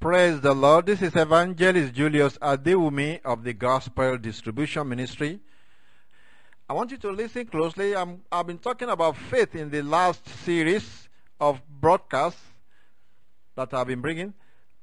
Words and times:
Praise 0.00 0.40
the 0.40 0.54
Lord. 0.54 0.86
This 0.86 1.02
is 1.02 1.16
Evangelist 1.16 1.92
Julius 1.92 2.38
Adewumi 2.38 3.20
of 3.24 3.42
the 3.42 3.52
Gospel 3.52 4.16
Distribution 4.16 4.88
Ministry. 4.88 5.40
I 6.68 6.72
want 6.72 6.92
you 6.92 6.98
to 6.98 7.10
listen 7.10 7.46
closely. 7.46 7.96
i 7.96 8.06
have 8.30 8.46
been 8.46 8.58
talking 8.58 8.90
about 8.90 9.16
faith 9.16 9.56
in 9.56 9.70
the 9.70 9.82
last 9.82 10.24
series 10.44 11.08
of 11.40 11.60
broadcasts 11.80 12.40
that 13.56 13.74
I've 13.74 13.88
been 13.88 14.00
bringing, 14.00 14.34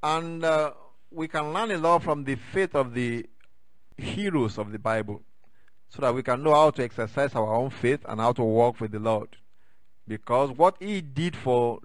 and 0.04 0.44
uh, 0.44 0.74
we 1.12 1.30
can 1.30 1.54
learn 1.54 1.72
a 1.72 1.78
lot 1.78 2.04
from 2.04 2.26
the 2.26 2.36
faith 2.36 2.76
of 2.76 2.94
the 2.94 3.26
heroes 3.96 4.58
of 4.58 4.74
the 4.74 4.80
Bible 4.80 5.22
so 5.88 6.02
that 6.02 6.14
we 6.14 6.24
can 6.24 6.44
know 6.44 6.54
how 6.54 6.72
to 6.72 6.84
exercise 6.84 7.34
our 7.36 7.56
own 7.56 7.70
faith 7.70 8.02
and 8.06 8.20
how 8.20 8.34
to 8.34 8.44
walk 8.44 8.82
with 8.82 8.92
the 8.92 9.00
Lord. 9.00 9.30
Because 10.06 10.52
what 10.52 10.76
He 10.82 11.00
did 11.00 11.38
for 11.38 11.80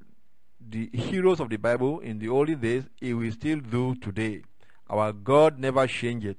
the 0.69 0.89
heroes 0.93 1.41
of 1.41 1.49
the 1.49 1.57
Bible 1.57 2.01
in 2.01 2.19
the 2.19 2.29
early 2.29 2.55
days, 2.55 2.85
He 3.01 3.15
will 3.15 3.33
still 3.33 3.61
do 3.61 3.95
today. 3.97 4.43
Our 4.89 5.13
God 5.13 5.59
never 5.59 5.87
changed. 5.87 6.37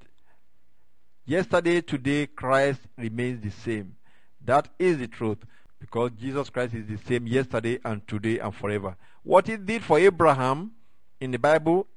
Yesterday, 1.25 1.81
today, 1.81 2.27
Christ 2.27 2.81
remains 2.97 3.41
the 3.41 3.51
same. 3.51 3.95
That 4.43 4.69
is 4.79 4.97
the 4.97 5.07
truth 5.07 5.39
because 5.79 6.11
Jesus 6.19 6.49
Christ 6.49 6.73
is 6.73 6.87
the 6.87 6.97
same 7.07 7.27
yesterday 7.27 7.79
and 7.83 8.07
today 8.07 8.39
and 8.39 8.53
forever. 8.53 8.95
What 9.23 9.47
He 9.47 9.57
did 9.57 9.83
for 9.83 9.99
Abraham 9.99 10.71
in 11.19 11.31
the 11.31 11.39
Bible, 11.39 11.87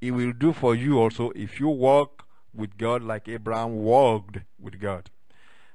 He 0.00 0.10
will 0.10 0.32
do 0.32 0.52
for 0.52 0.74
you 0.74 0.98
also 0.98 1.30
if 1.34 1.60
you 1.60 1.68
walk 1.68 2.24
with 2.54 2.76
God 2.76 3.02
like 3.02 3.28
Abraham 3.28 3.76
walked 3.76 4.38
with 4.60 4.80
God. 4.80 5.10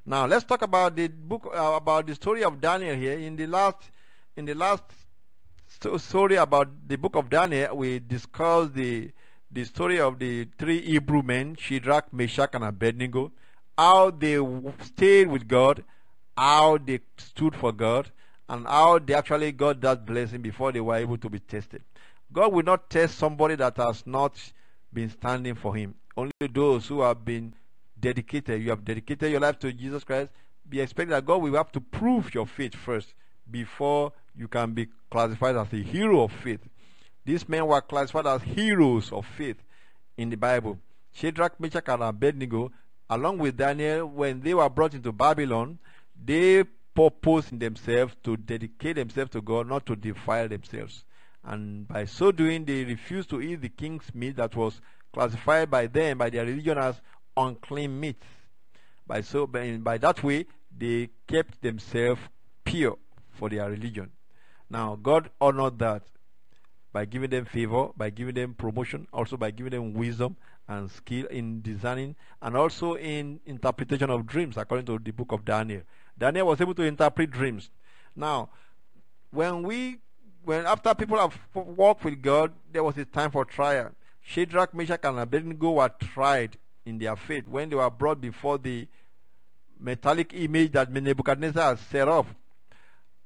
Now 0.05 0.25
let's 0.25 0.43
talk 0.43 0.61
about 0.61 0.95
the 0.95 1.07
book 1.07 1.49
uh, 1.55 1.73
about 1.75 2.07
the 2.07 2.15
story 2.15 2.43
of 2.43 2.59
Daniel 2.59 2.95
here. 2.95 3.17
In 3.17 3.37
the 3.37 3.47
last 3.47 3.77
in 4.35 4.45
the 4.45 4.53
last 4.53 4.83
story 5.97 6.35
about 6.35 6.69
the 6.87 6.97
book 6.97 7.15
of 7.15 7.29
Daniel, 7.29 7.75
we 7.77 7.99
discussed 7.99 8.73
the 8.73 9.11
the 9.51 9.63
story 9.63 9.99
of 9.99 10.17
the 10.17 10.47
three 10.57 10.81
Hebrew 10.81 11.21
men, 11.21 11.55
Shadrach, 11.55 12.11
Meshach, 12.11 12.49
and 12.53 12.63
Abednego, 12.63 13.31
how 13.77 14.09
they 14.09 14.39
stayed 14.81 15.27
with 15.27 15.47
God, 15.47 15.83
how 16.35 16.79
they 16.79 17.01
stood 17.17 17.55
for 17.55 17.71
God, 17.71 18.09
and 18.49 18.65
how 18.65 18.97
they 18.97 19.13
actually 19.13 19.51
got 19.51 19.79
that 19.81 20.05
blessing 20.05 20.41
before 20.41 20.71
they 20.71 20.81
were 20.81 20.95
able 20.95 21.17
to 21.17 21.29
be 21.29 21.39
tested. 21.39 21.83
God 22.31 22.51
will 22.51 22.63
not 22.63 22.89
test 22.89 23.17
somebody 23.19 23.55
that 23.55 23.77
has 23.77 24.07
not 24.07 24.33
been 24.91 25.09
standing 25.11 25.53
for 25.53 25.75
Him. 25.75 25.93
Only 26.17 26.31
those 26.51 26.87
who 26.87 27.01
have 27.01 27.23
been 27.23 27.53
dedicated, 27.99 28.61
you 28.61 28.71
have 28.71 28.83
dedicated 28.83 29.31
your 29.31 29.39
life 29.39 29.59
to 29.59 29.71
Jesus 29.71 30.03
Christ, 30.03 30.29
be 30.67 30.81
expected 30.81 31.13
that 31.13 31.25
God 31.25 31.41
will 31.41 31.53
have 31.53 31.71
to 31.73 31.79
prove 31.81 32.33
your 32.33 32.47
faith 32.47 32.73
first 32.73 33.13
before 33.49 34.13
you 34.35 34.47
can 34.47 34.73
be 34.73 34.87
classified 35.13 35.55
as 35.55 35.71
a 35.71 35.83
hero 35.83 36.23
of 36.23 36.31
faith. 36.31 36.61
These 37.23 37.47
men 37.47 37.67
were 37.67 37.81
classified 37.81 38.25
as 38.25 38.41
heroes 38.41 39.11
of 39.11 39.27
faith 39.37 39.57
in 40.17 40.31
the 40.31 40.35
Bible. 40.35 40.79
Shadrach, 41.13 41.59
Meshach, 41.59 41.87
and 41.87 42.01
Abednego, 42.01 42.71
along 43.07 43.37
with 43.37 43.55
Daniel, 43.55 44.07
when 44.07 44.41
they 44.41 44.55
were 44.55 44.69
brought 44.69 44.95
into 44.95 45.11
Babylon, 45.11 45.77
they 46.25 46.63
purposed 46.95 47.59
themselves 47.59 48.15
to 48.23 48.35
dedicate 48.35 48.95
themselves 48.95 49.29
to 49.33 49.41
God, 49.41 49.69
not 49.69 49.85
to 49.85 49.95
defile 49.95 50.47
themselves. 50.47 51.05
And 51.43 51.87
by 51.87 52.05
so 52.05 52.31
doing, 52.31 52.65
they 52.65 52.83
refused 52.83 53.29
to 53.29 53.41
eat 53.41 53.61
the 53.61 53.69
king's 53.69 54.15
meat 54.15 54.37
that 54.37 54.55
was 54.55 54.81
classified 55.13 55.69
by 55.69 55.85
them, 55.85 56.17
by 56.17 56.31
their 56.31 56.45
religion, 56.45 56.79
as 56.79 56.99
unclean 57.37 57.99
meat. 57.99 58.21
By 59.05 59.21
so 59.21 59.45
by, 59.45 59.77
by 59.77 59.99
that 59.99 60.23
way, 60.23 60.47
they 60.75 61.11
kept 61.27 61.61
themselves 61.61 62.21
pure 62.63 62.97
for 63.33 63.49
their 63.49 63.69
religion. 63.69 64.09
Now, 64.69 64.95
God 64.95 65.29
honored 65.39 65.79
that 65.79 66.03
by 66.91 67.05
giving 67.05 67.29
them 67.29 67.45
favor, 67.45 67.89
by 67.97 68.09
giving 68.09 68.35
them 68.35 68.53
promotion, 68.53 69.07
also 69.11 69.37
by 69.37 69.51
giving 69.51 69.71
them 69.71 69.93
wisdom 69.93 70.37
and 70.67 70.89
skill 70.89 71.25
in 71.27 71.61
designing 71.61 72.15
and 72.41 72.55
also 72.55 72.95
in 72.95 73.39
interpretation 73.45 74.09
of 74.09 74.25
dreams, 74.25 74.57
according 74.57 74.85
to 74.85 74.99
the 74.99 75.11
book 75.11 75.31
of 75.31 75.43
Daniel. 75.43 75.81
Daniel 76.17 76.47
was 76.47 76.61
able 76.61 76.75
to 76.75 76.83
interpret 76.83 77.31
dreams. 77.31 77.69
Now, 78.15 78.49
when 79.31 79.63
we, 79.63 79.97
when 80.43 80.65
after 80.65 80.93
people 80.93 81.17
have 81.17 81.37
walked 81.53 82.03
with 82.03 82.21
God, 82.21 82.53
there 82.71 82.83
was 82.83 82.97
a 82.97 83.05
time 83.05 83.31
for 83.31 83.43
trial. 83.45 83.91
Shadrach, 84.21 84.73
Meshach, 84.73 85.01
and 85.03 85.19
Abednego 85.19 85.71
were 85.71 85.91
tried 85.99 86.57
in 86.85 86.97
their 86.97 87.15
faith 87.15 87.47
when 87.47 87.69
they 87.69 87.75
were 87.75 87.89
brought 87.89 88.21
before 88.21 88.57
the 88.57 88.87
metallic 89.79 90.33
image 90.33 90.71
that 90.71 90.91
Nebuchadnezzar 90.91 91.69
had 91.69 91.79
set 91.79 92.07
up 92.07 92.27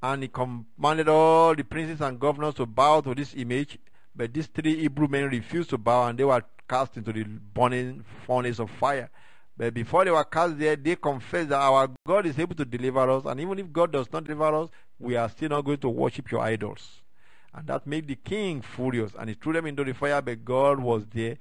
and 0.01 0.23
he 0.23 0.29
commanded 0.29 1.09
all 1.09 1.55
the 1.55 1.63
princes 1.63 2.01
and 2.01 2.19
governors 2.19 2.53
to 2.55 2.65
bow 2.65 3.01
to 3.01 3.15
this 3.15 3.33
image. 3.35 3.77
But 4.15 4.33
these 4.33 4.47
three 4.47 4.75
Hebrew 4.75 5.07
men 5.07 5.29
refused 5.29 5.69
to 5.71 5.77
bow 5.77 6.07
and 6.07 6.17
they 6.17 6.23
were 6.23 6.43
cast 6.67 6.97
into 6.97 7.13
the 7.13 7.23
burning 7.23 8.03
furnace 8.25 8.59
of 8.59 8.69
fire. 8.69 9.09
But 9.57 9.73
before 9.73 10.05
they 10.05 10.11
were 10.11 10.23
cast 10.23 10.59
there, 10.59 10.75
they 10.75 10.95
confessed 10.95 11.49
that 11.49 11.59
our 11.59 11.89
God 12.05 12.27
is 12.27 12.37
able 12.37 12.55
to 12.55 12.65
deliver 12.65 13.09
us. 13.09 13.25
And 13.25 13.39
even 13.39 13.57
if 13.57 13.73
God 13.73 13.91
does 13.91 14.11
not 14.11 14.23
deliver 14.23 14.55
us, 14.63 14.69
we 14.99 15.15
are 15.15 15.29
still 15.29 15.49
not 15.49 15.65
going 15.65 15.79
to 15.79 15.89
worship 15.89 16.29
your 16.29 16.41
idols. 16.41 17.01
And 17.53 17.65
that 17.67 17.87
made 17.87 18.07
the 18.07 18.15
king 18.15 18.61
furious. 18.61 19.13
And 19.17 19.29
he 19.29 19.35
threw 19.35 19.53
them 19.53 19.65
into 19.65 19.83
the 19.83 19.93
fire, 19.93 20.21
but 20.21 20.45
God 20.45 20.79
was 20.79 21.05
there. 21.07 21.37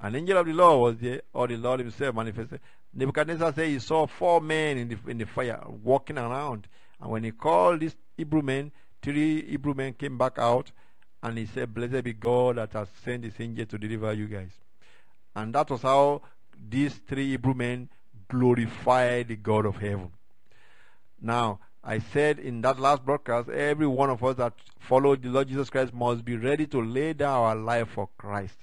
An 0.00 0.14
angel 0.14 0.38
of 0.38 0.46
the 0.46 0.52
Lord 0.52 0.80
was 0.94 1.00
there, 1.02 1.22
or 1.32 1.48
the 1.48 1.56
Lord 1.56 1.80
himself 1.80 2.14
manifested. 2.14 2.60
Nebuchadnezzar 2.94 3.52
said 3.52 3.66
he 3.66 3.80
saw 3.80 4.06
four 4.06 4.40
men 4.40 4.78
in 4.78 4.88
the, 4.88 4.98
in 5.08 5.18
the 5.18 5.26
fire 5.26 5.60
walking 5.66 6.18
around. 6.18 6.68
And 7.00 7.10
when 7.10 7.24
he 7.24 7.30
called 7.30 7.80
these 7.80 7.96
Hebrew 8.16 8.42
men, 8.42 8.72
three 9.02 9.44
Hebrew 9.44 9.74
men 9.74 9.94
came 9.94 10.18
back 10.18 10.38
out 10.38 10.72
and 11.22 11.38
he 11.38 11.46
said, 11.46 11.74
Blessed 11.74 12.04
be 12.04 12.12
God 12.12 12.56
that 12.56 12.72
has 12.72 12.88
sent 13.04 13.24
his 13.24 13.34
angel 13.38 13.66
to 13.66 13.78
deliver 13.78 14.12
you 14.12 14.26
guys. 14.26 14.52
And 15.34 15.54
that 15.54 15.70
was 15.70 15.82
how 15.82 16.22
these 16.68 16.94
three 16.94 17.30
Hebrew 17.30 17.54
men 17.54 17.88
glorified 18.28 19.28
the 19.28 19.36
God 19.36 19.66
of 19.66 19.76
heaven. 19.76 20.10
Now, 21.20 21.60
I 21.82 22.00
said 22.00 22.38
in 22.38 22.60
that 22.62 22.78
last 22.78 23.04
broadcast, 23.04 23.48
every 23.48 23.86
one 23.86 24.10
of 24.10 24.22
us 24.22 24.36
that 24.36 24.54
followed 24.78 25.22
the 25.22 25.30
Lord 25.30 25.48
Jesus 25.48 25.70
Christ 25.70 25.94
must 25.94 26.24
be 26.24 26.36
ready 26.36 26.66
to 26.66 26.82
lay 26.82 27.12
down 27.12 27.34
our 27.34 27.56
life 27.56 27.88
for 27.88 28.08
Christ. 28.18 28.58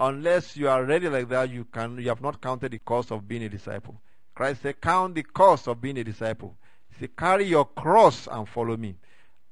Unless 0.00 0.56
you 0.56 0.68
are 0.68 0.84
ready 0.84 1.08
like 1.08 1.28
that, 1.28 1.50
you 1.50 1.64
can 1.64 1.98
you 1.98 2.08
have 2.08 2.20
not 2.20 2.42
counted 2.42 2.72
the 2.72 2.78
cost 2.78 3.12
of 3.12 3.28
being 3.28 3.44
a 3.44 3.48
disciple. 3.48 4.00
Christ 4.34 4.62
said, 4.62 4.80
Count 4.80 5.14
the 5.14 5.22
cost 5.22 5.68
of 5.68 5.80
being 5.80 5.98
a 5.98 6.04
disciple. 6.04 6.56
Say, 7.00 7.08
carry 7.08 7.44
your 7.44 7.64
cross 7.64 8.28
and 8.30 8.48
follow 8.48 8.76
me. 8.76 8.96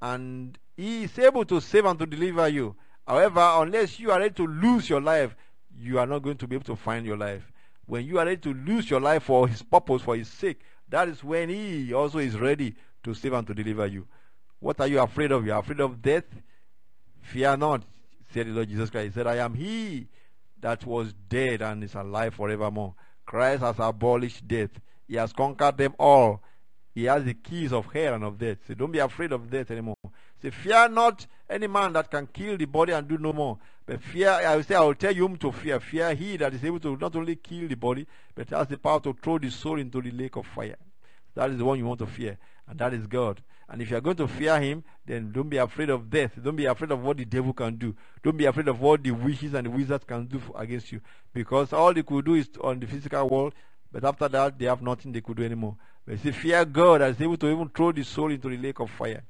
And 0.00 0.58
he 0.76 1.04
is 1.04 1.18
able 1.18 1.44
to 1.46 1.60
save 1.60 1.84
and 1.84 1.98
to 1.98 2.06
deliver 2.06 2.48
you. 2.48 2.76
However, 3.06 3.40
unless 3.40 3.98
you 3.98 4.10
are 4.10 4.18
ready 4.18 4.34
to 4.34 4.46
lose 4.46 4.88
your 4.88 5.00
life, 5.00 5.34
you 5.76 5.98
are 5.98 6.06
not 6.06 6.22
going 6.22 6.36
to 6.38 6.46
be 6.46 6.56
able 6.56 6.64
to 6.66 6.76
find 6.76 7.04
your 7.04 7.16
life. 7.16 7.42
When 7.86 8.04
you 8.06 8.18
are 8.18 8.24
ready 8.24 8.38
to 8.38 8.54
lose 8.54 8.88
your 8.88 9.00
life 9.00 9.24
for 9.24 9.48
his 9.48 9.62
purpose, 9.62 10.02
for 10.02 10.16
his 10.16 10.28
sake, 10.28 10.60
that 10.88 11.08
is 11.08 11.24
when 11.24 11.48
he 11.48 11.92
also 11.92 12.18
is 12.18 12.38
ready 12.38 12.74
to 13.02 13.14
save 13.14 13.32
and 13.32 13.46
to 13.46 13.54
deliver 13.54 13.86
you. 13.86 14.06
What 14.60 14.80
are 14.80 14.86
you 14.86 15.00
afraid 15.00 15.32
of? 15.32 15.44
You 15.44 15.52
are 15.52 15.60
afraid 15.60 15.80
of 15.80 16.00
death? 16.00 16.24
Fear 17.22 17.56
not, 17.56 17.82
said 18.32 18.46
the 18.46 18.52
Lord 18.52 18.68
Jesus 18.68 18.90
Christ. 18.90 19.06
He 19.06 19.12
said, 19.12 19.26
I 19.26 19.36
am 19.36 19.54
he 19.54 20.08
that 20.60 20.86
was 20.86 21.12
dead 21.28 21.62
and 21.62 21.82
is 21.82 21.94
alive 21.94 22.34
forevermore. 22.34 22.94
Christ 23.26 23.62
has 23.62 23.76
abolished 23.78 24.46
death. 24.46 24.70
He 25.08 25.16
has 25.16 25.32
conquered 25.32 25.76
them 25.76 25.94
all. 25.98 26.42
He 26.94 27.04
has 27.04 27.24
the 27.24 27.34
keys 27.34 27.72
of 27.72 27.92
hell 27.92 28.14
and 28.14 28.24
of 28.24 28.38
death. 28.38 28.58
So 28.66 28.74
don't 28.74 28.92
be 28.92 28.98
afraid 28.98 29.32
of 29.32 29.50
death 29.50 29.70
anymore. 29.70 29.96
Say, 30.42 30.50
fear 30.50 30.88
not 30.88 31.26
any 31.48 31.66
man 31.66 31.92
that 31.94 32.10
can 32.10 32.26
kill 32.26 32.56
the 32.56 32.66
body 32.66 32.92
and 32.92 33.06
do 33.08 33.16
no 33.16 33.32
more. 33.32 33.58
But 33.86 34.02
fear, 34.02 34.30
I 34.30 34.56
will 34.56 34.62
say, 34.62 34.74
I 34.74 34.80
will 34.80 34.94
tell 34.94 35.14
you 35.14 35.26
whom 35.26 35.36
to 35.38 35.52
fear. 35.52 35.80
Fear 35.80 36.14
he 36.14 36.36
that 36.36 36.52
is 36.54 36.64
able 36.64 36.80
to 36.80 36.96
not 36.96 37.16
only 37.16 37.36
kill 37.36 37.68
the 37.68 37.76
body, 37.76 38.06
but 38.34 38.50
has 38.50 38.66
the 38.68 38.78
power 38.78 39.00
to 39.00 39.16
throw 39.22 39.38
the 39.38 39.50
soul 39.50 39.78
into 39.78 40.02
the 40.02 40.10
lake 40.10 40.36
of 40.36 40.46
fire. 40.46 40.76
That 41.34 41.50
is 41.50 41.58
the 41.58 41.64
one 41.64 41.78
you 41.78 41.86
want 41.86 42.00
to 42.00 42.06
fear, 42.06 42.38
and 42.68 42.78
that 42.78 42.92
is 42.92 43.06
God. 43.06 43.42
And 43.68 43.80
if 43.80 43.90
you 43.90 43.96
are 43.96 44.02
going 44.02 44.16
to 44.16 44.28
fear 44.28 44.60
him, 44.60 44.84
then 45.06 45.32
don't 45.32 45.48
be 45.48 45.56
afraid 45.56 45.88
of 45.88 46.10
death. 46.10 46.32
Don't 46.42 46.56
be 46.56 46.66
afraid 46.66 46.90
of 46.90 47.02
what 47.02 47.16
the 47.16 47.24
devil 47.24 47.54
can 47.54 47.76
do. 47.76 47.96
Don't 48.22 48.36
be 48.36 48.44
afraid 48.44 48.68
of 48.68 48.80
what 48.80 49.02
the 49.02 49.12
witches 49.12 49.54
and 49.54 49.66
the 49.66 49.70
wizards 49.70 50.04
can 50.04 50.26
do 50.26 50.42
against 50.54 50.92
you. 50.92 51.00
Because 51.32 51.72
all 51.72 51.94
they 51.94 52.02
could 52.02 52.26
do 52.26 52.34
is 52.34 52.50
on 52.60 52.80
the 52.80 52.86
physical 52.86 53.26
world, 53.28 53.54
but 53.92 54.04
after 54.04 54.28
that, 54.28 54.58
they 54.58 54.64
have 54.64 54.80
nothing 54.80 55.12
they 55.12 55.20
could 55.20 55.36
do 55.36 55.44
anymore. 55.44 55.76
But 56.06 56.18
see, 56.20 56.32
fear 56.32 56.64
God 56.64 57.02
is 57.02 57.20
able 57.20 57.36
to 57.36 57.50
even 57.50 57.68
throw 57.68 57.92
the 57.92 58.02
soul 58.02 58.32
into 58.32 58.48
the 58.48 58.56
lake 58.56 58.80
of 58.80 58.90
fire. 58.90 59.22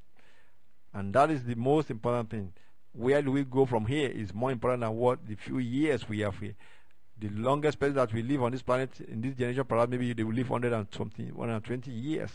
And 0.94 1.12
that 1.14 1.30
is 1.30 1.44
the 1.44 1.56
most 1.56 1.90
important 1.90 2.30
thing. 2.30 2.52
Where 2.92 3.20
do 3.22 3.32
we 3.32 3.44
go 3.44 3.66
from 3.66 3.86
here 3.86 4.08
is 4.08 4.32
more 4.32 4.52
important 4.52 4.82
than 4.82 4.94
what 4.94 5.26
the 5.26 5.34
few 5.34 5.58
years 5.58 6.08
we 6.08 6.20
have 6.20 6.38
here. 6.38 6.54
The 7.18 7.30
longest 7.30 7.78
person 7.78 7.96
that 7.96 8.12
we 8.12 8.22
live 8.22 8.42
on 8.42 8.52
this 8.52 8.62
planet 8.62 8.90
in 9.00 9.20
this 9.20 9.34
generation, 9.34 9.64
perhaps 9.64 9.90
maybe 9.90 10.12
they 10.12 10.22
will 10.22 10.34
live 10.34 10.50
100 10.50 10.74
and 10.76 10.86
something, 10.94 11.34
120 11.34 11.90
years. 11.90 12.30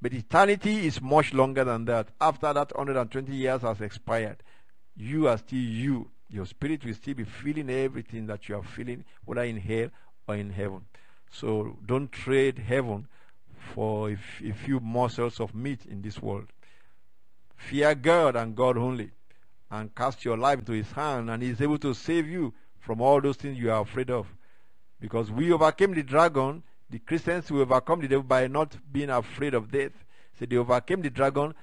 But 0.00 0.14
eternity 0.14 0.86
is 0.86 1.00
much 1.00 1.34
longer 1.34 1.64
than 1.64 1.84
that. 1.86 2.08
After 2.20 2.52
that 2.52 2.76
120 2.76 3.34
years 3.34 3.62
has 3.62 3.80
expired, 3.80 4.42
you 4.96 5.28
are 5.28 5.38
still 5.38 5.58
you. 5.58 6.10
Your 6.30 6.46
spirit 6.46 6.84
will 6.84 6.94
still 6.94 7.14
be 7.14 7.24
feeling 7.24 7.70
everything 7.70 8.26
that 8.26 8.48
you 8.48 8.56
are 8.56 8.62
feeling, 8.62 9.04
whether 9.24 9.42
in 9.42 9.56
hell 9.56 9.88
or 10.28 10.36
in 10.36 10.50
heaven. 10.50 10.82
So 11.30 11.78
don't 11.84 12.10
trade 12.12 12.58
heaven 12.58 13.08
for 13.74 14.10
a, 14.10 14.16
few 14.16 14.80
morsels 14.80 15.40
of 15.40 15.54
meat 15.54 15.84
in 15.86 16.02
this 16.02 16.20
world. 16.22 16.46
Fear 17.56 17.94
God 17.96 18.36
and 18.36 18.56
God 18.56 18.78
only. 18.78 19.10
and 19.70 19.94
cast 19.94 20.24
your 20.24 20.36
life 20.36 20.60
into 20.60 20.72
his 20.72 20.90
hand, 20.92 21.30
and 21.30 21.42
he's 21.42 21.60
able 21.60 21.78
to 21.78 21.94
save 21.94 22.26
you 22.26 22.54
from 22.80 23.00
all 23.00 23.20
those 23.20 23.36
things 23.36 23.58
you 23.58 23.70
are 23.70 23.82
afraid 23.82 24.10
of. 24.10 24.26
Because 25.00 25.30
we 25.30 25.52
overcame 25.52 25.94
the 25.94 26.02
dragon, 26.02 26.62
the 26.90 26.98
Christians 26.98 27.50
will 27.50 27.60
overcome 27.62 28.00
the 28.00 28.08
devil 28.08 28.22
by 28.22 28.46
not 28.46 28.76
being 28.90 29.10
afraid 29.10 29.54
of 29.54 29.70
death. 29.70 29.92
So 30.38 30.46
they 30.46 30.56
overcame 30.56 31.02
the 31.02 31.10
dragon 31.10 31.54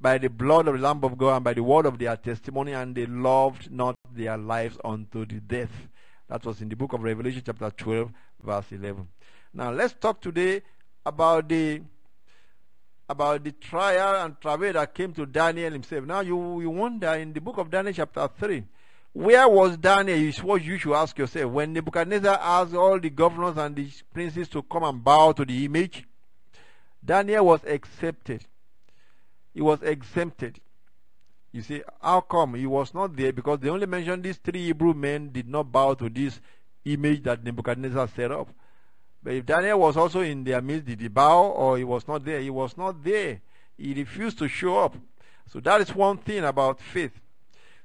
by 0.00 0.18
the 0.18 0.28
blood 0.28 0.68
of 0.68 0.74
the 0.74 0.80
Lamb 0.80 1.02
of 1.02 1.18
God 1.18 1.36
and 1.36 1.44
by 1.44 1.54
the 1.54 1.62
word 1.62 1.86
of 1.86 1.98
their 1.98 2.16
testimony, 2.16 2.72
and 2.72 2.94
they 2.94 3.06
loved 3.06 3.70
not 3.70 3.96
their 4.14 4.36
lives 4.38 4.78
unto 4.84 5.26
the 5.26 5.40
death. 5.40 5.88
That 6.28 6.44
was 6.44 6.60
in 6.60 6.68
the 6.68 6.76
book 6.76 6.92
of 6.92 7.02
Revelation, 7.02 7.42
chapter 7.44 7.70
12, 7.70 8.10
verse 8.42 8.66
11. 8.72 9.06
Now 9.54 9.70
let's 9.70 9.94
talk 9.94 10.20
today 10.20 10.62
about 11.04 11.48
the 11.48 11.82
about 13.08 13.44
the 13.44 13.52
trial 13.52 14.24
and 14.24 14.40
travail 14.40 14.72
that 14.72 14.94
came 14.94 15.12
to 15.12 15.26
Daniel 15.26 15.72
himself. 15.72 16.04
Now 16.06 16.20
you, 16.20 16.60
you 16.60 16.70
wonder 16.70 17.12
in 17.14 17.32
the 17.32 17.40
book 17.40 17.58
of 17.58 17.70
Daniel 17.70 17.92
chapter 17.92 18.26
3, 18.38 18.64
where 19.12 19.46
was 19.46 19.76
Daniel? 19.76 20.18
Is 20.18 20.42
what 20.42 20.64
you 20.64 20.78
should 20.78 20.94
ask 20.94 21.18
yourself. 21.18 21.52
When 21.52 21.74
Nebuchadnezzar 21.74 22.38
asked 22.40 22.74
all 22.74 22.98
the 22.98 23.10
governors 23.10 23.58
and 23.58 23.76
the 23.76 23.90
princes 24.14 24.48
to 24.48 24.62
come 24.62 24.84
and 24.84 25.04
bow 25.04 25.32
to 25.32 25.44
the 25.44 25.64
image, 25.66 26.06
Daniel 27.04 27.44
was 27.46 27.62
accepted. 27.64 28.46
He 29.52 29.60
was 29.60 29.82
exempted. 29.82 30.60
You 31.52 31.60
see, 31.60 31.82
how 32.00 32.22
come 32.22 32.54
he 32.54 32.66
was 32.66 32.94
not 32.94 33.14
there? 33.14 33.32
Because 33.32 33.60
they 33.60 33.68
only 33.68 33.86
mentioned 33.86 34.24
these 34.24 34.38
three 34.38 34.64
Hebrew 34.64 34.94
men 34.94 35.30
did 35.30 35.48
not 35.48 35.70
bow 35.70 35.94
to 35.94 36.08
this 36.08 36.40
image 36.84 37.22
that 37.24 37.44
Nebuchadnezzar 37.44 38.08
set 38.08 38.32
up. 38.32 38.48
But 39.22 39.34
if 39.34 39.46
Daniel 39.46 39.78
was 39.78 39.96
also 39.96 40.20
in 40.20 40.44
their 40.44 40.62
midst, 40.62 40.86
did 40.86 41.00
he 41.00 41.08
bow 41.08 41.44
or 41.44 41.78
he 41.78 41.84
was 41.84 42.08
not 42.08 42.24
there? 42.24 42.40
He 42.40 42.50
was 42.50 42.76
not 42.76 43.04
there. 43.04 43.40
He 43.76 43.94
refused 43.94 44.38
to 44.38 44.48
show 44.48 44.78
up. 44.78 44.96
So 45.46 45.60
that 45.60 45.80
is 45.82 45.94
one 45.94 46.18
thing 46.18 46.42
about 46.44 46.80
faith. 46.80 47.12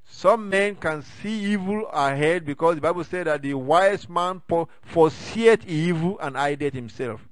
Some 0.09 0.49
men 0.49 0.75
can 0.75 1.01
see 1.01 1.51
evil 1.51 1.87
ahead 1.87 2.45
because 2.45 2.75
the 2.75 2.81
Bible 2.81 3.03
said 3.03 3.27
that 3.27 3.41
the 3.41 3.53
wise 3.53 4.07
man 4.07 4.41
foreseeth 4.83 5.67
evil 5.67 6.17
and 6.19 6.37
hideth 6.37 6.73
himself. 6.73 7.27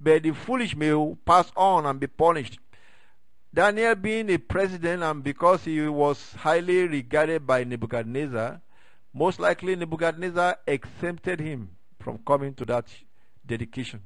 But 0.00 0.22
the 0.22 0.30
foolish 0.30 0.76
may 0.76 1.16
pass 1.24 1.50
on 1.56 1.84
and 1.86 1.98
be 1.98 2.06
punished. 2.06 2.58
Daniel 3.54 3.94
being 3.94 4.30
a 4.30 4.38
president 4.38 5.02
and 5.02 5.22
because 5.22 5.64
he 5.64 5.86
was 5.86 6.32
highly 6.32 6.88
regarded 6.88 7.46
by 7.46 7.64
Nebuchadnezzar, 7.64 8.62
most 9.12 9.38
likely 9.38 9.76
Nebuchadnezzar 9.76 10.56
exempted 10.66 11.38
him 11.38 11.68
from 12.00 12.18
coming 12.26 12.54
to 12.54 12.64
that 12.64 12.86
dedication. 13.46 14.00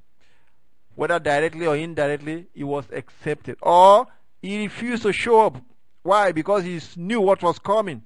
Whether 0.96 1.20
directly 1.20 1.66
or 1.66 1.76
indirectly, 1.76 2.46
he 2.54 2.64
was 2.64 2.86
accepted. 2.90 3.56
Or 3.62 4.06
he 4.42 4.64
refused 4.64 5.04
to 5.04 5.12
show 5.12 5.46
up. 5.46 5.62
Why? 6.02 6.32
Because 6.32 6.64
he 6.64 6.80
knew 6.96 7.20
what 7.20 7.42
was 7.42 7.60
coming. 7.60 8.02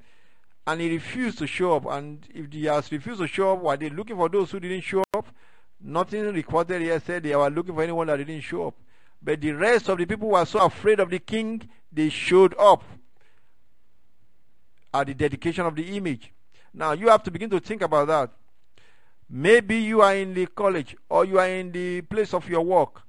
And 0.67 0.81
he 0.81 0.93
refused 0.93 1.39
to 1.39 1.47
show 1.47 1.77
up. 1.77 1.87
And 1.87 2.27
if 2.35 2.53
he 2.53 2.67
has 2.67 2.93
refused 2.93 3.21
to 3.21 3.27
show 3.27 3.53
up, 3.53 3.63
were 3.63 3.77
they 3.79 3.89
looking 3.89 4.17
for 4.17 4.29
those 4.29 4.51
who 4.51 4.61
didn't 4.61 4.83
show 4.83 5.05
up? 5.15 5.27
Nothing 5.81 6.35
recorded 6.35 6.83
here 6.83 7.01
said 7.01 7.23
they 7.23 7.35
were 7.35 7.49
looking 7.49 7.75
for 7.75 7.83
anyone 7.83 8.09
that 8.09 8.19
didn't 8.19 8.43
show 8.43 8.69
up. 8.69 8.75
But 9.22 9.40
the 9.40 9.52
rest 9.52 9.88
of 9.88 9.99
the 9.99 10.06
people 10.06 10.31
were 10.31 10.44
so 10.44 10.61
afraid 10.61 11.00
of 11.00 11.11
the 11.11 11.19
king, 11.19 11.69
they 11.93 12.08
showed 12.08 12.55
up 12.58 12.82
at 14.93 15.06
the 15.06 15.14
dedication 15.14 15.67
of 15.67 15.76
the 15.76 15.96
image. 15.96 16.32
Now 16.72 16.93
you 16.93 17.08
have 17.08 17.22
to 17.25 17.31
begin 17.31 17.50
to 17.50 17.61
think 17.61 17.82
about 17.82 18.08
that. 18.08 18.31
Maybe 19.28 19.76
you 19.76 20.00
are 20.00 20.14
in 20.14 20.34
the 20.34 20.46
college 20.46 20.96
or 21.08 21.25
you 21.25 21.38
are 21.38 21.49
in 21.49 21.70
the 21.70 22.00
place 22.02 22.34
of 22.34 22.49
your 22.49 22.62
work 22.62 23.02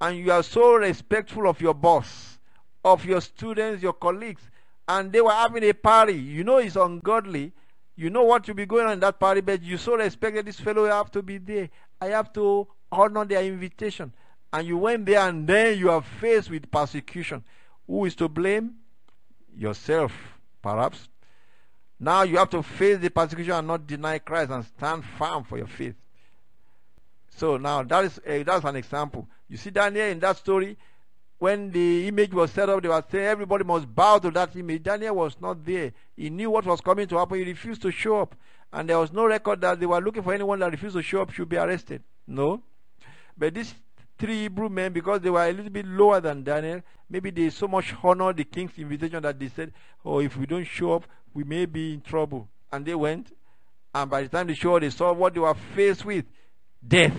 and 0.00 0.16
you 0.18 0.30
are 0.30 0.42
so 0.42 0.74
respectful 0.74 1.48
of 1.48 1.60
your 1.60 1.74
boss, 1.74 2.38
of 2.84 3.04
your 3.04 3.20
students, 3.20 3.82
your 3.82 3.92
colleagues, 3.92 4.42
and 4.86 5.12
they 5.12 5.20
were 5.20 5.32
having 5.32 5.64
a 5.64 5.72
party. 5.72 6.14
You 6.14 6.44
know 6.44 6.58
it's 6.58 6.76
ungodly. 6.76 7.52
You 7.96 8.10
know 8.10 8.22
what 8.24 8.46
will 8.46 8.54
be 8.54 8.66
going 8.66 8.86
on 8.86 8.92
in 8.94 9.00
that 9.00 9.18
party, 9.18 9.40
but 9.40 9.62
you 9.62 9.78
so 9.78 9.96
respect 9.96 10.36
that 10.36 10.46
this 10.46 10.60
fellow 10.60 10.84
have 10.86 11.10
to 11.12 11.22
be 11.22 11.38
there. 11.38 11.70
I 12.00 12.06
have 12.06 12.32
to 12.34 12.66
honor 12.92 13.24
their 13.24 13.42
invitation. 13.42 14.12
And 14.54 14.68
you 14.68 14.78
went 14.78 15.04
there 15.06 15.18
and 15.18 15.48
then 15.48 15.76
you 15.76 15.90
are 15.90 16.00
faced 16.00 16.48
with 16.48 16.70
persecution. 16.70 17.42
Who 17.88 18.04
is 18.04 18.14
to 18.14 18.28
blame? 18.28 18.76
Yourself, 19.56 20.12
perhaps. 20.62 21.08
Now 21.98 22.22
you 22.22 22.36
have 22.36 22.50
to 22.50 22.62
face 22.62 22.98
the 22.98 23.10
persecution 23.10 23.52
and 23.52 23.66
not 23.66 23.84
deny 23.84 24.20
Christ 24.20 24.52
and 24.52 24.64
stand 24.64 25.04
firm 25.18 25.42
for 25.42 25.58
your 25.58 25.66
faith. 25.66 25.96
So 27.30 27.56
now 27.56 27.82
that 27.82 28.04
is 28.04 28.20
a, 28.24 28.44
that's 28.44 28.64
an 28.64 28.76
example. 28.76 29.26
You 29.48 29.56
see 29.56 29.70
Daniel 29.70 30.06
in 30.06 30.20
that 30.20 30.36
story, 30.36 30.78
when 31.40 31.72
the 31.72 32.06
image 32.06 32.32
was 32.32 32.52
set 32.52 32.68
up, 32.68 32.80
they 32.80 32.88
were 32.88 33.04
saying 33.10 33.24
everybody 33.24 33.64
must 33.64 33.92
bow 33.92 34.18
to 34.18 34.30
that 34.30 34.54
image. 34.54 34.84
Daniel 34.84 35.16
was 35.16 35.34
not 35.40 35.64
there. 35.64 35.92
He 36.16 36.30
knew 36.30 36.48
what 36.50 36.64
was 36.64 36.80
coming 36.80 37.08
to 37.08 37.18
happen. 37.18 37.38
He 37.38 37.44
refused 37.44 37.82
to 37.82 37.90
show 37.90 38.20
up. 38.20 38.36
And 38.72 38.88
there 38.88 39.00
was 39.00 39.12
no 39.12 39.26
record 39.26 39.62
that 39.62 39.80
they 39.80 39.86
were 39.86 40.00
looking 40.00 40.22
for 40.22 40.32
anyone 40.32 40.60
that 40.60 40.70
refused 40.70 40.94
to 40.94 41.02
show 41.02 41.22
up 41.22 41.32
should 41.32 41.48
be 41.48 41.56
arrested. 41.56 42.04
No. 42.28 42.62
But 43.36 43.54
these 43.54 43.74
three 44.18 44.42
Hebrew 44.42 44.68
men, 44.68 44.92
because 44.92 45.20
they 45.20 45.30
were 45.30 45.44
a 45.44 45.52
little 45.52 45.70
bit 45.70 45.86
lower 45.86 46.20
than 46.20 46.44
Daniel, 46.44 46.82
maybe 47.08 47.30
they 47.30 47.50
so 47.50 47.68
much 47.68 47.94
honored 48.02 48.36
the 48.36 48.44
king's 48.44 48.78
invitation 48.78 49.22
that 49.22 49.38
they 49.38 49.48
said, 49.48 49.72
Oh, 50.04 50.20
if 50.20 50.36
we 50.36 50.46
don't 50.46 50.64
show 50.64 50.94
up, 50.94 51.04
we 51.32 51.44
may 51.44 51.66
be 51.66 51.94
in 51.94 52.00
trouble. 52.00 52.48
And 52.72 52.84
they 52.84 52.94
went, 52.94 53.32
and 53.94 54.10
by 54.10 54.22
the 54.22 54.28
time 54.28 54.48
they 54.48 54.54
showed, 54.54 54.82
they 54.82 54.90
saw 54.90 55.12
what 55.12 55.34
they 55.34 55.40
were 55.40 55.54
faced 55.74 56.04
with 56.04 56.24
death. 56.86 57.16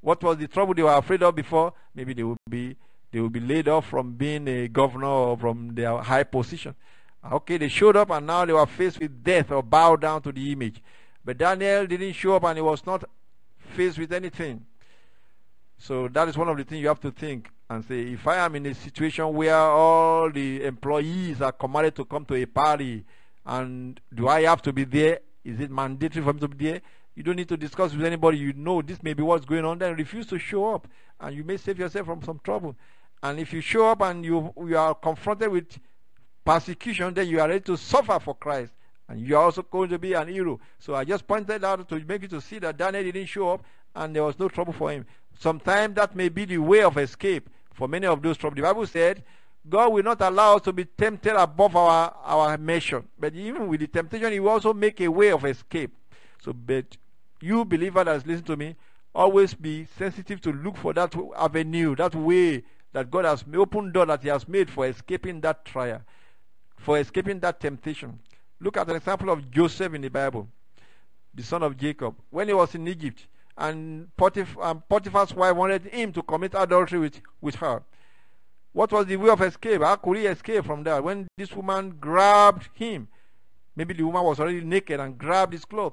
What 0.00 0.22
was 0.22 0.38
the 0.38 0.48
trouble 0.48 0.74
they 0.74 0.82
were 0.82 0.94
afraid 0.94 1.22
of 1.22 1.34
before? 1.34 1.72
Maybe 1.94 2.14
they 2.14 2.22
would 2.22 2.38
be 2.48 2.76
they 3.12 3.20
would 3.20 3.32
be 3.32 3.40
laid 3.40 3.68
off 3.68 3.88
from 3.88 4.12
being 4.12 4.46
a 4.46 4.68
governor 4.68 5.08
or 5.08 5.36
from 5.36 5.74
their 5.74 5.98
high 5.98 6.22
position. 6.22 6.74
Okay, 7.30 7.58
they 7.58 7.68
showed 7.68 7.96
up 7.96 8.10
and 8.10 8.26
now 8.26 8.44
they 8.44 8.52
were 8.52 8.66
faced 8.66 9.00
with 9.00 9.22
death 9.22 9.50
or 9.50 9.62
bow 9.62 9.96
down 9.96 10.22
to 10.22 10.32
the 10.32 10.52
image. 10.52 10.80
But 11.24 11.38
Daniel 11.38 11.86
didn't 11.86 12.12
show 12.12 12.36
up 12.36 12.44
and 12.44 12.56
he 12.56 12.62
was 12.62 12.86
not 12.86 13.04
faced 13.74 13.98
with 13.98 14.12
anything. 14.12 14.64
So 15.82 16.08
that 16.08 16.28
is 16.28 16.36
one 16.36 16.48
of 16.50 16.58
the 16.58 16.64
things 16.64 16.82
you 16.82 16.88
have 16.88 17.00
to 17.00 17.10
think 17.10 17.50
and 17.70 17.82
say, 17.82 18.00
if 18.12 18.26
I 18.26 18.36
am 18.36 18.54
in 18.54 18.66
a 18.66 18.74
situation 18.74 19.32
where 19.32 19.56
all 19.56 20.30
the 20.30 20.62
employees 20.62 21.40
are 21.40 21.52
commanded 21.52 21.96
to 21.96 22.04
come 22.04 22.26
to 22.26 22.34
a 22.34 22.44
party 22.44 23.06
and 23.46 23.98
do 24.14 24.28
I 24.28 24.42
have 24.42 24.60
to 24.62 24.74
be 24.74 24.84
there? 24.84 25.20
Is 25.42 25.58
it 25.58 25.70
mandatory 25.70 26.22
for 26.22 26.34
me 26.34 26.40
to 26.40 26.48
be 26.48 26.70
there? 26.72 26.82
You 27.14 27.22
don't 27.22 27.36
need 27.36 27.48
to 27.48 27.56
discuss 27.56 27.94
with 27.94 28.04
anybody. 28.04 28.36
You 28.36 28.52
know 28.52 28.82
this 28.82 29.02
may 29.02 29.14
be 29.14 29.22
what's 29.22 29.46
going 29.46 29.64
on. 29.64 29.78
Then 29.78 29.96
refuse 29.96 30.26
to 30.26 30.38
show 30.38 30.74
up, 30.74 30.86
and 31.18 31.34
you 31.34 31.44
may 31.44 31.56
save 31.56 31.78
yourself 31.78 32.06
from 32.06 32.22
some 32.22 32.40
trouble. 32.44 32.76
And 33.22 33.40
if 33.40 33.52
you 33.52 33.62
show 33.62 33.88
up 33.88 34.02
and 34.02 34.22
you 34.22 34.52
you 34.66 34.76
are 34.76 34.94
confronted 34.94 35.48
with 35.48 35.78
persecution, 36.44 37.14
then 37.14 37.26
you 37.26 37.40
are 37.40 37.48
ready 37.48 37.60
to 37.60 37.76
suffer 37.76 38.20
for 38.20 38.34
Christ, 38.34 38.72
and 39.08 39.18
you 39.18 39.34
are 39.36 39.44
also 39.44 39.62
going 39.62 39.88
to 39.88 39.98
be 39.98 40.12
an 40.12 40.28
hero. 40.28 40.60
So 40.78 40.94
I 40.94 41.04
just 41.04 41.26
pointed 41.26 41.64
out 41.64 41.88
to 41.88 42.00
make 42.00 42.22
you 42.22 42.28
to 42.28 42.40
see 42.40 42.58
that 42.58 42.76
Daniel 42.76 43.02
didn't 43.02 43.26
show 43.26 43.50
up, 43.50 43.64
and 43.94 44.14
there 44.14 44.24
was 44.24 44.38
no 44.38 44.48
trouble 44.48 44.74
for 44.74 44.90
him. 44.92 45.06
Sometimes 45.40 45.94
that 45.94 46.14
may 46.14 46.28
be 46.28 46.44
the 46.44 46.58
way 46.58 46.82
of 46.82 46.98
escape 46.98 47.48
for 47.72 47.88
many 47.88 48.06
of 48.06 48.20
those 48.20 48.36
troubles. 48.36 48.56
The 48.56 48.62
Bible 48.62 48.86
said 48.86 49.24
God 49.66 49.90
will 49.90 50.02
not 50.02 50.20
allow 50.20 50.56
us 50.56 50.62
to 50.62 50.72
be 50.72 50.84
tempted 50.84 51.34
above 51.34 51.74
our, 51.76 52.14
our 52.22 52.58
measure. 52.58 53.02
But 53.18 53.34
even 53.34 53.66
with 53.66 53.80
the 53.80 53.86
temptation, 53.86 54.32
He 54.32 54.40
will 54.40 54.50
also 54.50 54.74
make 54.74 55.00
a 55.00 55.08
way 55.08 55.30
of 55.30 55.46
escape. 55.46 55.96
So, 56.42 56.52
but 56.52 56.96
you, 57.40 57.64
believer 57.64 58.04
that's 58.04 58.26
listening 58.26 58.44
to 58.44 58.56
me, 58.56 58.76
always 59.14 59.54
be 59.54 59.86
sensitive 59.96 60.42
to 60.42 60.52
look 60.52 60.76
for 60.76 60.92
that 60.92 61.14
avenue, 61.34 61.96
that 61.96 62.14
way 62.14 62.62
that 62.92 63.10
God 63.10 63.24
has 63.24 63.42
opened 63.54 63.94
door 63.94 64.04
that 64.06 64.22
He 64.22 64.28
has 64.28 64.46
made 64.46 64.68
for 64.68 64.86
escaping 64.86 65.40
that 65.40 65.64
trial, 65.64 66.02
for 66.76 66.98
escaping 66.98 67.40
that 67.40 67.60
temptation. 67.60 68.18
Look 68.60 68.76
at 68.76 68.90
an 68.90 68.96
example 68.96 69.30
of 69.30 69.50
Joseph 69.50 69.94
in 69.94 70.02
the 70.02 70.10
Bible, 70.10 70.48
the 71.34 71.42
son 71.42 71.62
of 71.62 71.78
Jacob. 71.78 72.14
When 72.28 72.48
he 72.48 72.52
was 72.52 72.74
in 72.74 72.86
Egypt, 72.86 73.26
and 73.60 74.08
Potiphar's 74.16 75.34
wife 75.34 75.54
wanted 75.54 75.84
him 75.84 76.12
to 76.14 76.22
commit 76.22 76.54
adultery 76.56 76.98
with, 76.98 77.20
with 77.42 77.56
her. 77.56 77.82
What 78.72 78.90
was 78.90 79.04
the 79.06 79.16
way 79.16 79.28
of 79.28 79.42
escape? 79.42 79.82
How 79.82 79.96
could 79.96 80.16
he 80.16 80.26
escape 80.26 80.64
from 80.64 80.82
that? 80.84 81.04
When 81.04 81.28
this 81.36 81.52
woman 81.52 81.96
grabbed 82.00 82.70
him, 82.72 83.08
maybe 83.76 83.92
the 83.92 84.04
woman 84.04 84.24
was 84.24 84.40
already 84.40 84.62
naked 84.62 84.98
and 84.98 85.18
grabbed 85.18 85.52
his 85.52 85.66
clothes. 85.66 85.92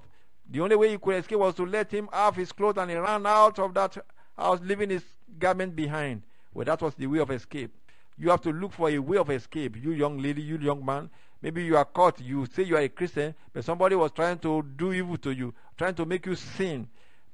The 0.50 0.62
only 0.62 0.77
way 0.77 0.89
he 0.91 0.97
could 0.97 1.15
escape 1.15 1.39
was 1.39 1.55
to 1.55 1.65
let 1.65 1.91
him 1.91 2.07
have 2.13 2.38
his 2.38 2.53
clothes 2.53 2.77
and 2.77 2.89
he 2.89 2.95
ran 2.95 3.25
out 3.25 3.59
of 3.59 3.74
that 3.74 3.97
house, 4.38 4.59
leaving 4.63 4.91
his 4.91 5.03
garment 5.38 5.75
behind. 5.75 6.21
Well, 6.53 6.65
that 6.65 6.81
was 6.81 6.95
the 6.95 7.07
way 7.07 7.19
of 7.19 7.31
escape. 7.31 7.75
You 8.17 8.29
have 8.29 8.41
to 8.41 8.51
look 8.51 8.71
for 8.71 8.89
a 8.89 8.97
way 8.97 9.17
of 9.17 9.29
escape. 9.29 9.75
You 9.75 9.91
young 9.91 10.19
lady, 10.19 10.41
you 10.41 10.57
young 10.57 10.86
man, 10.86 11.09
maybe 11.41 11.65
you 11.65 11.75
are 11.75 11.86
caught. 11.86 12.21
You 12.21 12.45
say 12.45 12.63
you 12.63 12.77
are 12.77 12.81
a 12.81 12.89
Christian, 12.89 13.36
but 13.51 13.65
somebody 13.65 13.95
was 13.95 14.12
trying 14.12 14.39
to 14.39 14.63
do 14.77 14.93
evil 14.93 15.17
to 15.17 15.31
you, 15.31 15.53
trying 15.77 15.95
to 15.95 16.05
make 16.05 16.25
you 16.25 16.36
sin. 16.36 16.88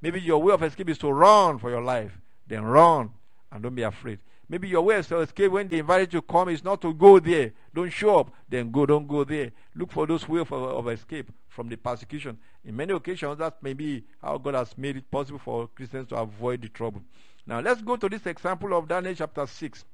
Maybe 0.04 0.20
your 0.20 0.42
way 0.42 0.52
of 0.52 0.62
escape 0.62 0.90
is 0.90 0.98
to 0.98 1.10
run 1.10 1.58
for 1.58 1.70
your 1.70 1.82
life. 1.82 2.12
Then 2.46 2.64
run 2.64 3.10
and 3.50 3.62
don't 3.62 3.74
be 3.74 3.82
afraid. 3.82 4.18
Maybe 4.48 4.68
your 4.68 4.82
way 4.82 4.96
of 4.96 5.10
escape 5.10 5.50
when 5.50 5.68
they 5.68 5.78
invite 5.78 6.12
you 6.12 6.20
to 6.20 6.22
come 6.22 6.50
is 6.50 6.62
not 6.62 6.82
to 6.82 6.92
go 6.92 7.18
there. 7.18 7.52
Don't 7.74 7.90
show 7.90 8.18
up. 8.18 8.30
Then 8.46 8.70
go, 8.70 8.84
don't 8.84 9.08
go 9.08 9.24
there. 9.24 9.52
Look 9.74 9.90
for 9.90 10.06
those 10.06 10.28
ways 10.28 10.42
of, 10.42 10.52
of 10.52 10.88
escape 10.88 11.32
from 11.48 11.70
the 11.70 11.76
persecution. 11.76 12.36
In 12.66 12.76
many 12.76 12.92
occasions, 12.92 13.38
that 13.38 13.62
may 13.62 13.72
be 13.72 14.04
how 14.20 14.36
God 14.36 14.54
has 14.54 14.76
made 14.76 14.98
it 14.98 15.10
possible 15.10 15.38
for 15.38 15.68
Christians 15.68 16.10
to 16.10 16.16
avoid 16.16 16.60
the 16.60 16.68
trouble. 16.68 17.00
Now, 17.46 17.60
let's 17.60 17.80
go 17.80 17.96
to 17.96 18.06
this 18.06 18.26
example 18.26 18.76
of 18.76 18.86
Daniel 18.86 19.14
chapter 19.14 19.46
6. 19.46 19.84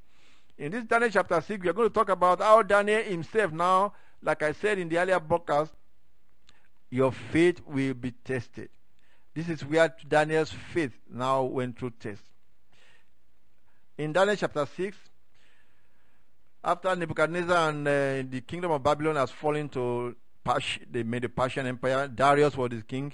In 0.59 0.73
this 0.73 0.85
Daniel 0.85 1.11
chapter 1.11 1.41
6, 1.41 1.63
we 1.63 1.69
are 1.69 1.73
going 1.73 1.89
to 1.89 1.95
talk 1.95 2.09
about 2.09 2.41
how 2.41 2.63
Daniel 2.63 3.03
himself 3.05 3.53
now 3.53 3.93
like 4.23 4.43
I 4.43 4.53
said 4.53 4.79
in 4.79 4.89
the 4.89 4.99
earlier 4.99 5.21
broadcast, 5.21 5.73
your 6.91 7.13
faith 7.13 7.61
will 7.67 7.95
be 7.95 8.11
tested. 8.11 8.69
This 9.35 9.49
is 9.49 9.65
where 9.65 9.95
Daniel's 10.07 10.53
faith 10.73 10.93
now 11.09 11.45
went 11.45 11.79
through 11.79 11.91
test. 12.01 12.23
In 13.97 14.13
Daniel 14.13 14.37
chapter 14.37 14.67
6, 14.67 14.97
after 16.65 16.97
Nebuchadnezzar 16.97 17.69
and 17.69 17.87
uh, 17.87 18.23
the 18.29 18.43
kingdom 18.47 18.73
of 18.73 18.83
Babylon 18.83 19.17
has 19.17 19.31
fallen 19.31 19.69
to 19.71 20.17
Persia, 20.43 20.81
they 20.91 21.03
made 21.05 21.23
the 21.23 21.29
Persian 21.29 21.67
Empire. 21.67 22.09
Darius 22.09 22.57
was 22.57 22.71
the 22.71 22.83
king. 22.83 23.13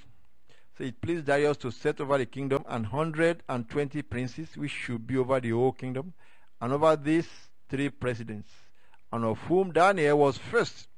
So 0.76 0.84
it 0.84 1.00
pleased 1.00 1.26
Darius 1.26 1.56
to 1.58 1.70
set 1.70 2.00
over 2.00 2.18
the 2.18 2.26
kingdom 2.26 2.64
and 2.66 2.84
120 2.84 4.02
princes, 4.02 4.56
which 4.56 4.70
should 4.70 5.06
be 5.06 5.16
over 5.16 5.38
the 5.38 5.50
whole 5.50 5.72
kingdom, 5.72 6.14
and 6.60 6.72
over 6.72 6.96
these 6.96 7.28
three 7.68 7.90
presidents, 7.90 8.50
and 9.12 9.24
of 9.24 9.38
whom 9.40 9.72
Daniel 9.72 10.18
was 10.18 10.38
first, 10.38 10.88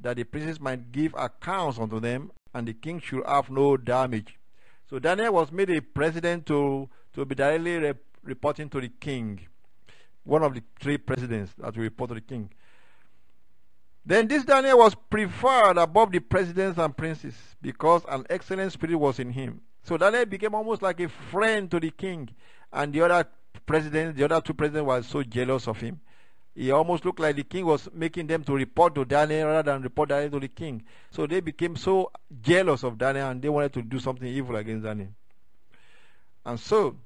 that 0.00 0.16
the 0.16 0.24
princes 0.24 0.60
might 0.60 0.92
give 0.92 1.14
accounts 1.16 1.78
unto 1.78 2.00
them, 2.00 2.30
and 2.52 2.66
the 2.66 2.74
king 2.74 3.00
should 3.00 3.24
have 3.26 3.48
no 3.48 3.76
damage. 3.76 4.38
So 4.88 4.98
Daniel 4.98 5.34
was 5.34 5.50
made 5.50 5.70
a 5.70 5.80
president 5.80 6.46
to, 6.46 6.88
to 7.14 7.24
be 7.24 7.34
directly 7.34 7.78
re 7.78 7.94
reporting 8.22 8.68
to 8.70 8.80
the 8.80 8.88
king, 8.88 9.40
one 10.24 10.42
of 10.42 10.54
the 10.54 10.62
three 10.80 10.98
presidents 10.98 11.52
that 11.58 11.76
will 11.76 11.84
report 11.84 12.08
to 12.08 12.14
the 12.14 12.20
king. 12.20 12.50
Then 14.04 14.28
this 14.28 14.44
Daniel 14.44 14.78
was 14.78 14.94
preferred 15.10 15.78
above 15.78 16.12
the 16.12 16.20
presidents 16.20 16.78
and 16.78 16.96
princes 16.96 17.34
because 17.60 18.02
an 18.08 18.24
excellent 18.30 18.72
spirit 18.72 18.96
was 18.96 19.18
in 19.18 19.30
him. 19.30 19.60
So 19.82 19.96
Daniel 19.96 20.24
became 20.24 20.54
almost 20.54 20.82
like 20.82 21.00
a 21.00 21.08
friend 21.08 21.70
to 21.70 21.78
the 21.78 21.90
king, 21.90 22.28
and 22.72 22.92
the 22.92 23.02
other 23.02 23.28
presidents, 23.66 24.16
the 24.16 24.24
other 24.24 24.40
two 24.40 24.54
presidents, 24.54 24.86
were 24.86 25.02
so 25.02 25.22
jealous 25.22 25.68
of 25.68 25.80
him. 25.80 26.00
He 26.56 26.70
almost 26.70 27.04
looked 27.04 27.20
like 27.20 27.36
the 27.36 27.44
king 27.44 27.66
was 27.66 27.86
making 27.92 28.28
them 28.28 28.42
to 28.44 28.54
report 28.54 28.94
to 28.94 29.04
Daniel 29.04 29.48
rather 29.48 29.72
than 29.72 29.82
report 29.82 30.08
Daniel 30.08 30.30
to 30.30 30.40
the 30.40 30.48
king. 30.48 30.82
So 31.10 31.26
they 31.26 31.40
became 31.40 31.76
so 31.76 32.10
jealous 32.40 32.82
of 32.82 32.96
Daniel 32.96 33.28
and 33.28 33.42
they 33.42 33.50
wanted 33.50 33.74
to 33.74 33.82
do 33.82 33.98
something 33.98 34.26
evil 34.26 34.56
against 34.56 34.84
Daniel. 34.84 35.10
And 36.46 36.58
so 36.58 36.96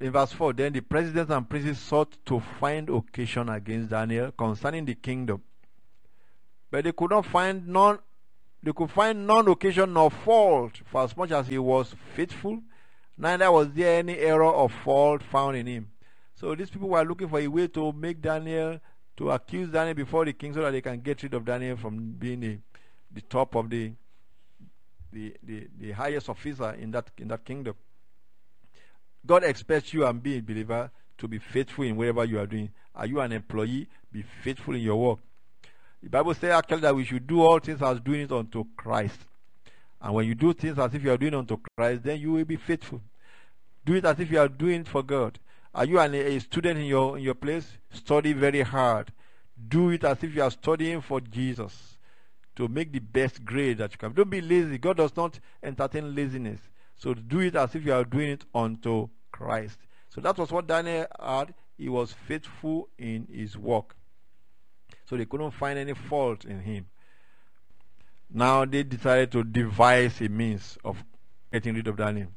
in 0.00 0.10
verse 0.10 0.32
4, 0.32 0.54
then 0.54 0.72
the 0.72 0.80
presidents 0.80 1.30
and 1.30 1.48
princes 1.48 1.78
sought 1.78 2.16
to 2.24 2.40
find 2.58 2.88
occasion 2.88 3.50
against 3.50 3.90
Daniel 3.90 4.32
concerning 4.32 4.86
the 4.86 4.94
kingdom. 4.94 5.42
But 6.70 6.84
they 6.84 6.92
could 6.92 7.10
not 7.10 7.26
find 7.26 7.68
none 7.68 7.98
they 8.62 8.72
could 8.72 8.90
find 8.90 9.26
none 9.26 9.46
occasion 9.48 9.92
nor 9.92 10.10
fault, 10.10 10.80
for 10.86 11.02
as 11.02 11.16
much 11.16 11.30
as 11.30 11.46
he 11.46 11.58
was 11.58 11.94
faithful, 12.14 12.62
neither 13.16 13.52
was 13.52 13.70
there 13.72 13.98
any 13.98 14.18
error 14.18 14.50
or 14.50 14.68
fault 14.68 15.22
found 15.22 15.56
in 15.56 15.66
him. 15.66 15.90
So 16.36 16.54
these 16.54 16.68
people 16.68 16.90
were 16.90 17.02
looking 17.02 17.28
for 17.28 17.40
a 17.40 17.48
way 17.48 17.66
to 17.68 17.92
make 17.92 18.20
Daniel, 18.20 18.78
to 19.16 19.30
accuse 19.30 19.70
Daniel 19.70 19.94
before 19.94 20.26
the 20.26 20.34
king 20.34 20.52
so 20.52 20.60
that 20.60 20.70
they 20.70 20.82
can 20.82 21.00
get 21.00 21.22
rid 21.22 21.32
of 21.32 21.44
Daniel 21.46 21.76
from 21.78 22.12
being 22.12 22.40
the, 22.40 22.58
the 23.10 23.22
top 23.22 23.54
of 23.54 23.70
the, 23.70 23.92
the, 25.10 25.34
the, 25.42 25.66
the 25.78 25.92
highest 25.92 26.28
officer 26.28 26.72
in 26.72 26.90
that, 26.90 27.10
in 27.16 27.28
that 27.28 27.42
kingdom. 27.42 27.74
God 29.24 29.44
expects 29.44 29.94
you 29.94 30.06
and 30.06 30.22
being 30.22 30.40
a 30.40 30.42
believer 30.42 30.90
to 31.16 31.26
be 31.26 31.38
faithful 31.38 31.84
in 31.84 31.96
whatever 31.96 32.24
you 32.26 32.38
are 32.38 32.46
doing. 32.46 32.70
Are 32.94 33.06
you 33.06 33.18
an 33.20 33.32
employee? 33.32 33.88
Be 34.12 34.22
faithful 34.44 34.74
in 34.74 34.82
your 34.82 34.96
work. 34.96 35.18
The 36.02 36.10
Bible 36.10 36.34
says 36.34 36.52
actually 36.52 36.82
that 36.82 36.94
we 36.94 37.04
should 37.04 37.26
do 37.26 37.42
all 37.42 37.58
things 37.58 37.80
as 37.80 37.98
doing 38.00 38.20
it 38.20 38.32
unto 38.32 38.64
Christ. 38.76 39.18
And 40.02 40.14
when 40.14 40.26
you 40.26 40.34
do 40.34 40.52
things 40.52 40.78
as 40.78 40.94
if 40.94 41.02
you 41.02 41.10
are 41.10 41.16
doing 41.16 41.34
unto 41.34 41.56
Christ, 41.76 42.02
then 42.02 42.20
you 42.20 42.32
will 42.32 42.44
be 42.44 42.56
faithful. 42.56 43.00
Do 43.86 43.94
it 43.94 44.04
as 44.04 44.20
if 44.20 44.30
you 44.30 44.38
are 44.38 44.48
doing 44.48 44.82
it 44.82 44.88
for 44.88 45.02
God. 45.02 45.38
Are 45.76 45.84
you 45.84 45.98
an, 46.00 46.14
a 46.14 46.38
student 46.38 46.80
in 46.80 46.86
your 46.86 47.18
in 47.18 47.22
your 47.22 47.34
place? 47.34 47.76
Study 47.92 48.32
very 48.32 48.62
hard. 48.62 49.12
Do 49.68 49.90
it 49.90 50.04
as 50.04 50.24
if 50.24 50.34
you 50.34 50.42
are 50.42 50.50
studying 50.50 51.02
for 51.02 51.20
Jesus 51.20 51.98
to 52.56 52.66
make 52.66 52.92
the 52.92 52.98
best 52.98 53.44
grade 53.44 53.76
that 53.76 53.92
you 53.92 53.98
can. 53.98 54.14
Don't 54.14 54.30
be 54.30 54.40
lazy. 54.40 54.78
God 54.78 54.96
does 54.96 55.14
not 55.14 55.38
entertain 55.62 56.14
laziness. 56.14 56.60
So 56.96 57.12
do 57.12 57.40
it 57.40 57.56
as 57.56 57.74
if 57.74 57.84
you 57.84 57.92
are 57.92 58.04
doing 58.04 58.30
it 58.30 58.44
unto 58.54 59.10
Christ. 59.30 59.78
So 60.08 60.22
that 60.22 60.38
was 60.38 60.50
what 60.50 60.66
Daniel 60.66 61.06
had. 61.22 61.52
He 61.76 61.90
was 61.90 62.14
faithful 62.26 62.88
in 62.96 63.28
his 63.30 63.58
work. 63.58 63.94
So 65.04 65.18
they 65.18 65.26
couldn't 65.26 65.50
find 65.50 65.78
any 65.78 65.92
fault 65.92 66.46
in 66.46 66.60
him. 66.60 66.86
Now 68.32 68.64
they 68.64 68.82
decided 68.82 69.30
to 69.32 69.44
devise 69.44 70.22
a 70.22 70.30
means 70.30 70.78
of 70.82 71.04
getting 71.52 71.74
rid 71.74 71.86
of 71.86 71.98
Daniel. 71.98 72.28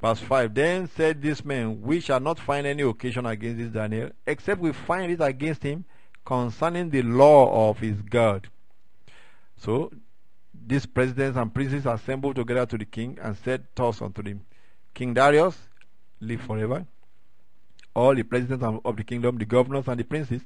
Verse 0.00 0.20
5 0.20 0.54
Then 0.54 0.88
said 0.88 1.20
this 1.20 1.44
man, 1.44 1.82
We 1.82 2.00
shall 2.00 2.20
not 2.20 2.38
find 2.38 2.66
any 2.66 2.82
occasion 2.82 3.26
against 3.26 3.58
this 3.58 3.72
Daniel, 3.72 4.10
except 4.26 4.60
we 4.60 4.72
find 4.72 5.10
it 5.12 5.20
against 5.20 5.62
him 5.62 5.84
concerning 6.24 6.90
the 6.90 7.02
law 7.02 7.70
of 7.70 7.78
his 7.78 8.00
God. 8.02 8.48
So 9.56 9.90
these 10.66 10.86
presidents 10.86 11.36
and 11.36 11.52
princes 11.52 11.86
assembled 11.86 12.36
together 12.36 12.66
to 12.66 12.78
the 12.78 12.84
king 12.84 13.18
and 13.20 13.36
said 13.36 13.66
thus 13.74 14.00
unto 14.02 14.22
him, 14.22 14.42
King 14.94 15.14
Darius, 15.14 15.56
live 16.20 16.42
forever. 16.42 16.86
All 17.94 18.14
the 18.14 18.22
presidents 18.22 18.64
of 18.84 18.96
the 18.96 19.04
kingdom, 19.04 19.38
the 19.38 19.44
governors 19.44 19.88
and 19.88 19.98
the 19.98 20.04
princes, 20.04 20.42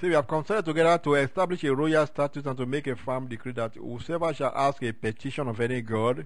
See, 0.00 0.08
we 0.08 0.14
have 0.14 0.26
consulted 0.26 0.64
together 0.64 0.96
to 0.98 1.14
establish 1.16 1.62
a 1.64 1.74
royal 1.74 2.06
statute 2.06 2.46
and 2.46 2.56
to 2.56 2.64
make 2.64 2.86
a 2.86 2.96
firm 2.96 3.28
decree 3.28 3.52
that 3.52 3.74
whosoever 3.74 4.32
shall 4.32 4.52
ask 4.54 4.82
a 4.82 4.92
petition 4.92 5.46
of 5.46 5.60
any 5.60 5.82
god 5.82 6.24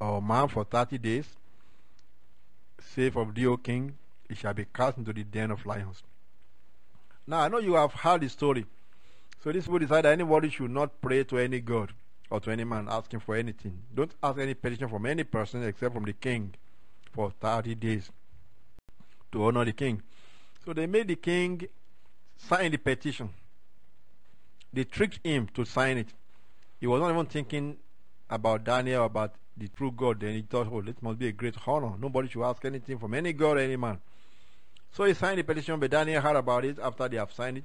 or 0.00 0.20
man 0.20 0.48
for 0.48 0.64
thirty 0.64 0.98
days, 0.98 1.26
save 2.80 3.16
of 3.16 3.34
thee, 3.34 3.46
O 3.46 3.56
king, 3.56 3.96
he 4.28 4.34
shall 4.34 4.54
be 4.54 4.66
cast 4.72 4.98
into 4.98 5.12
the 5.12 5.24
den 5.24 5.50
of 5.50 5.64
lions. 5.66 6.02
Now, 7.26 7.40
I 7.40 7.48
know 7.48 7.58
you 7.58 7.74
have 7.74 7.92
heard 7.92 8.20
the 8.20 8.28
story. 8.28 8.66
So 9.42 9.52
this 9.52 9.66
will 9.68 9.78
decide 9.78 10.04
that 10.04 10.12
anybody 10.12 10.50
should 10.50 10.70
not 10.70 11.00
pray 11.00 11.24
to 11.24 11.38
any 11.38 11.60
god 11.60 11.92
or 12.30 12.40
to 12.40 12.50
any 12.50 12.64
man 12.64 12.88
asking 12.90 13.20
for 13.20 13.36
anything. 13.36 13.78
Don't 13.94 14.12
ask 14.22 14.38
any 14.38 14.54
petition 14.54 14.88
from 14.88 15.06
any 15.06 15.24
person 15.24 15.62
except 15.62 15.94
from 15.94 16.04
the 16.04 16.12
king 16.12 16.54
for 17.12 17.30
30 17.40 17.74
days 17.76 18.10
to 19.32 19.44
honor 19.44 19.64
the 19.64 19.72
king. 19.72 20.02
So 20.64 20.72
they 20.72 20.86
made 20.86 21.08
the 21.08 21.16
king 21.16 21.66
sign 22.36 22.72
the 22.72 22.78
petition. 22.78 23.30
They 24.72 24.84
tricked 24.84 25.24
him 25.24 25.48
to 25.54 25.64
sign 25.64 25.98
it. 25.98 26.08
He 26.80 26.86
was 26.86 27.00
not 27.00 27.10
even 27.10 27.26
thinking 27.26 27.76
about 28.28 28.64
Daniel, 28.64 29.04
about 29.04 29.34
the 29.56 29.68
true 29.68 29.90
God. 29.90 30.20
Then 30.20 30.34
he 30.34 30.42
thought, 30.42 30.68
oh, 30.70 30.82
this 30.82 30.96
must 31.00 31.18
be 31.18 31.28
a 31.28 31.32
great 31.32 31.56
honor. 31.66 31.92
Nobody 31.98 32.28
should 32.28 32.44
ask 32.44 32.64
anything 32.64 32.98
from 32.98 33.14
any 33.14 33.32
God 33.32 33.58
any 33.58 33.76
man. 33.76 33.98
So 34.92 35.04
he 35.04 35.14
signed 35.14 35.38
the 35.38 35.44
petition, 35.44 35.78
but 35.78 35.90
Daniel 35.90 36.22
heard 36.22 36.36
about 36.36 36.64
it 36.64 36.78
after 36.78 37.08
they 37.08 37.16
have 37.16 37.32
signed 37.32 37.58
it. 37.58 37.64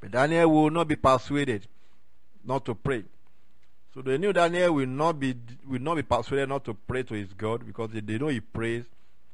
But 0.00 0.10
Daniel 0.10 0.50
will 0.50 0.70
not 0.70 0.88
be 0.88 0.96
persuaded 0.96 1.66
not 2.44 2.64
to 2.66 2.74
pray. 2.74 3.04
So 3.94 4.02
they 4.02 4.18
knew 4.18 4.32
Daniel 4.32 4.74
will 4.74 4.86
not 4.86 5.18
be 5.18 5.34
will 5.66 5.80
not 5.80 5.96
be 5.96 6.02
persuaded 6.02 6.48
not 6.48 6.64
to 6.66 6.74
pray 6.74 7.02
to 7.02 7.14
his 7.14 7.32
God 7.32 7.66
because 7.66 7.90
they, 7.90 8.00
they 8.00 8.18
know 8.18 8.28
he 8.28 8.40
prays. 8.40 8.84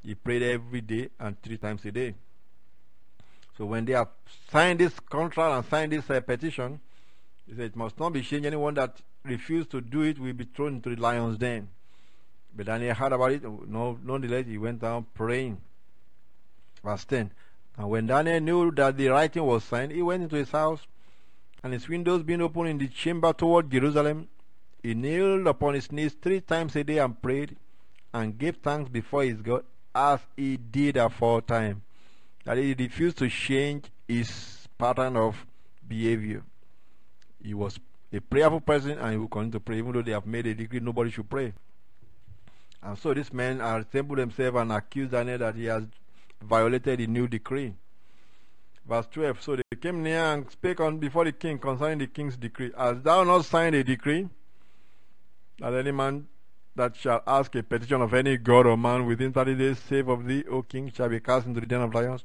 He 0.02 0.14
prayed 0.14 0.42
every 0.42 0.80
day 0.80 1.10
and 1.18 1.40
three 1.42 1.58
times 1.58 1.84
a 1.84 1.92
day. 1.92 2.14
So 3.58 3.66
when 3.66 3.84
they 3.84 3.92
have 3.92 4.08
signed 4.50 4.80
this 4.80 4.98
contract 5.00 5.54
and 5.54 5.66
signed 5.70 5.92
this 5.92 6.08
uh, 6.10 6.20
petition, 6.20 6.80
they 7.46 7.56
said 7.56 7.64
it 7.66 7.76
must 7.76 7.98
not 7.98 8.12
be 8.12 8.22
changed. 8.22 8.46
Anyone 8.46 8.74
that 8.74 9.00
refused 9.26 9.70
to 9.70 9.80
do 9.80 10.02
it 10.02 10.18
will 10.18 10.32
be 10.32 10.44
thrown 10.44 10.74
into 10.74 10.94
the 10.94 11.00
lion's 11.00 11.38
den. 11.38 11.68
But 12.54 12.66
Daniel 12.66 12.94
heard 12.94 13.12
about 13.12 13.32
it. 13.32 13.42
No, 13.42 13.98
nonetheless, 14.02 14.46
he 14.46 14.58
went 14.58 14.80
down 14.80 15.06
praying. 15.14 15.60
Verse 16.82 17.04
10. 17.04 17.30
And 17.76 17.90
when 17.90 18.06
Daniel 18.06 18.40
knew 18.40 18.70
that 18.72 18.96
the 18.96 19.08
writing 19.08 19.44
was 19.44 19.64
signed, 19.64 19.92
he 19.92 20.00
went 20.02 20.22
into 20.22 20.36
his 20.36 20.50
house, 20.50 20.86
and 21.62 21.72
his 21.72 21.88
windows 21.88 22.22
being 22.22 22.40
open 22.40 22.66
in 22.66 22.78
the 22.78 22.88
chamber 22.88 23.32
toward 23.32 23.70
Jerusalem, 23.70 24.28
he 24.82 24.94
kneeled 24.94 25.46
upon 25.46 25.74
his 25.74 25.92
knees 25.92 26.14
three 26.14 26.40
times 26.40 26.74
a 26.76 26.84
day 26.84 26.98
and 26.98 27.20
prayed, 27.20 27.56
and 28.14 28.38
gave 28.38 28.56
thanks 28.56 28.88
before 28.88 29.24
his 29.24 29.42
God, 29.42 29.64
as 29.94 30.20
he 30.36 30.56
did 30.56 30.96
aforetime. 30.96 31.82
That 32.44 32.56
he 32.56 32.74
refused 32.74 33.18
to 33.18 33.28
change 33.28 33.86
his 34.06 34.68
pattern 34.78 35.16
of 35.16 35.44
behavior. 35.86 36.42
He 37.42 37.52
was 37.52 37.78
a 38.12 38.20
prayerful 38.20 38.60
person, 38.60 38.98
and 38.98 39.12
he 39.12 39.18
will 39.18 39.28
continue 39.28 39.52
to 39.52 39.60
pray, 39.60 39.78
even 39.78 39.92
though 39.92 40.02
they 40.02 40.12
have 40.12 40.26
made 40.26 40.46
a 40.46 40.54
decree 40.54 40.80
nobody 40.80 41.10
should 41.10 41.28
pray. 41.28 41.52
And 42.82 42.96
so 42.98 43.12
this 43.12 43.32
man 43.32 43.60
assembled 43.60 44.18
himself 44.18 44.54
and 44.56 44.72
accused 44.72 45.10
Daniel 45.10 45.38
that 45.38 45.56
he 45.56 45.64
has 45.64 45.84
violated 46.42 47.00
the 47.00 47.06
new 47.06 47.26
decree. 47.26 47.74
Verse 48.88 49.06
12 49.10 49.42
So 49.42 49.56
they 49.56 49.76
came 49.80 50.02
near 50.02 50.20
and 50.20 50.48
spake 50.50 50.80
on 50.80 50.98
before 50.98 51.24
the 51.24 51.32
king 51.32 51.58
concerning 51.58 51.98
the 51.98 52.06
king's 52.06 52.36
decree. 52.36 52.70
Hast 52.76 53.02
thou 53.02 53.24
not 53.24 53.44
signed 53.44 53.74
a 53.74 53.82
decree 53.82 54.28
that 55.58 55.74
any 55.74 55.90
man 55.90 56.28
that 56.76 56.94
shall 56.94 57.22
ask 57.26 57.54
a 57.54 57.62
petition 57.62 58.02
of 58.02 58.14
any 58.14 58.36
god 58.36 58.66
or 58.66 58.76
man 58.76 59.06
within 59.06 59.32
thirty 59.32 59.54
days, 59.54 59.78
save 59.78 60.08
of 60.08 60.26
thee, 60.26 60.44
O 60.50 60.62
king, 60.62 60.92
shall 60.92 61.08
be 61.08 61.18
cast 61.18 61.46
into 61.46 61.60
the 61.60 61.66
den 61.66 61.80
of 61.80 61.94
lions? 61.94 62.24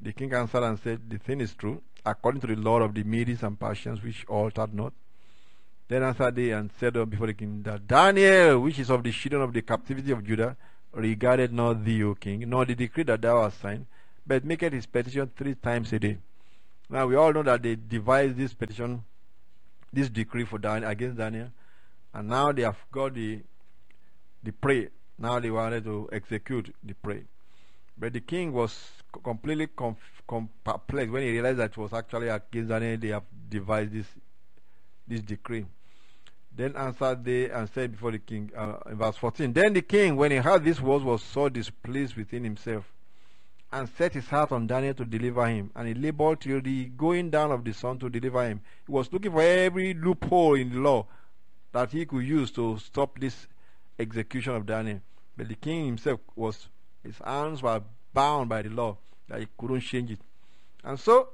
The 0.00 0.12
king 0.12 0.32
answered 0.32 0.62
and 0.62 0.78
said, 0.78 1.10
The 1.10 1.18
thing 1.18 1.40
is 1.40 1.54
true, 1.54 1.82
according 2.06 2.40
to 2.42 2.46
the 2.46 2.56
law 2.56 2.80
of 2.80 2.94
the 2.94 3.02
Medes 3.02 3.42
and 3.42 3.58
Persians, 3.58 4.02
which 4.02 4.24
altered 4.26 4.72
not. 4.72 4.92
Then 5.92 6.04
answered 6.04 6.36
they 6.36 6.52
and 6.52 6.70
said 6.80 6.94
before 7.10 7.26
the 7.26 7.34
king, 7.34 7.62
That 7.64 7.86
Daniel, 7.86 8.60
which 8.60 8.78
is 8.78 8.88
of 8.90 9.02
the 9.02 9.12
children 9.12 9.42
of 9.42 9.52
the 9.52 9.60
captivity 9.60 10.10
of 10.10 10.24
Judah, 10.24 10.56
regarded 10.90 11.52
not 11.52 11.84
thee, 11.84 12.02
O 12.02 12.14
king, 12.14 12.48
nor 12.48 12.64
the 12.64 12.74
decree 12.74 13.04
that 13.04 13.20
thou 13.20 13.42
hast 13.42 13.60
signed, 13.60 13.84
but 14.26 14.42
maketh 14.42 14.72
his 14.72 14.86
petition 14.86 15.30
three 15.36 15.54
times 15.54 15.92
a 15.92 15.98
day. 15.98 16.16
Now 16.88 17.06
we 17.06 17.14
all 17.14 17.30
know 17.34 17.42
that 17.42 17.62
they 17.62 17.76
devised 17.76 18.38
this 18.38 18.54
petition, 18.54 19.04
this 19.92 20.08
decree 20.08 20.46
for 20.46 20.58
Dan 20.58 20.82
against 20.82 21.18
Daniel, 21.18 21.50
and 22.14 22.26
now 22.26 22.52
they 22.52 22.62
have 22.62 22.78
got 22.90 23.12
the 23.12 23.40
the 24.42 24.52
prey. 24.52 24.88
Now 25.18 25.40
they 25.40 25.50
wanted 25.50 25.84
to 25.84 26.08
execute 26.10 26.74
the 26.82 26.94
prey. 26.94 27.24
But 27.98 28.14
the 28.14 28.20
king 28.20 28.54
was 28.54 28.92
completely 29.22 29.66
perplexed 29.66 31.12
when 31.12 31.22
he 31.22 31.32
realized 31.32 31.58
that 31.58 31.72
it 31.72 31.76
was 31.76 31.92
actually 31.92 32.28
against 32.28 32.70
Daniel 32.70 32.96
they 32.96 33.08
have 33.08 33.24
devised 33.50 33.92
this 33.92 34.06
this 35.06 35.20
decree. 35.20 35.66
Then 36.54 36.76
answered 36.76 37.24
they 37.24 37.50
and 37.50 37.68
said 37.70 37.92
before 37.92 38.12
the 38.12 38.18
king, 38.18 38.50
uh, 38.56 38.76
in 38.90 38.96
verse 38.96 39.16
14, 39.16 39.52
Then 39.52 39.72
the 39.72 39.82
king, 39.82 40.16
when 40.16 40.30
he 40.30 40.36
heard 40.36 40.64
these 40.64 40.80
words, 40.80 41.04
was 41.04 41.22
so 41.22 41.48
displeased 41.48 42.16
within 42.16 42.44
himself, 42.44 42.92
and 43.72 43.88
set 43.88 44.12
his 44.12 44.26
heart 44.26 44.52
on 44.52 44.66
Daniel 44.66 44.92
to 44.94 45.04
deliver 45.06 45.46
him. 45.46 45.70
And 45.74 45.88
he 45.88 45.94
labored 45.94 46.42
till 46.42 46.60
the 46.60 46.86
going 46.86 47.30
down 47.30 47.52
of 47.52 47.64
the 47.64 47.72
sun 47.72 47.98
to 48.00 48.10
deliver 48.10 48.46
him. 48.46 48.60
He 48.86 48.92
was 48.92 49.10
looking 49.12 49.32
for 49.32 49.40
every 49.40 49.94
loophole 49.94 50.54
in 50.54 50.70
the 50.70 50.78
law 50.78 51.06
that 51.72 51.90
he 51.92 52.04
could 52.04 52.24
use 52.24 52.50
to 52.52 52.78
stop 52.78 53.18
this 53.18 53.46
execution 53.98 54.54
of 54.54 54.66
Daniel. 54.66 55.00
But 55.36 55.48
the 55.48 55.54
king 55.54 55.86
himself 55.86 56.20
was, 56.36 56.68
his 57.02 57.16
hands 57.24 57.62
were 57.62 57.82
bound 58.12 58.50
by 58.50 58.60
the 58.60 58.68
law, 58.68 58.98
that 59.28 59.40
he 59.40 59.48
couldn't 59.56 59.80
change 59.80 60.10
it. 60.10 60.20
And 60.84 61.00
so, 61.00 61.30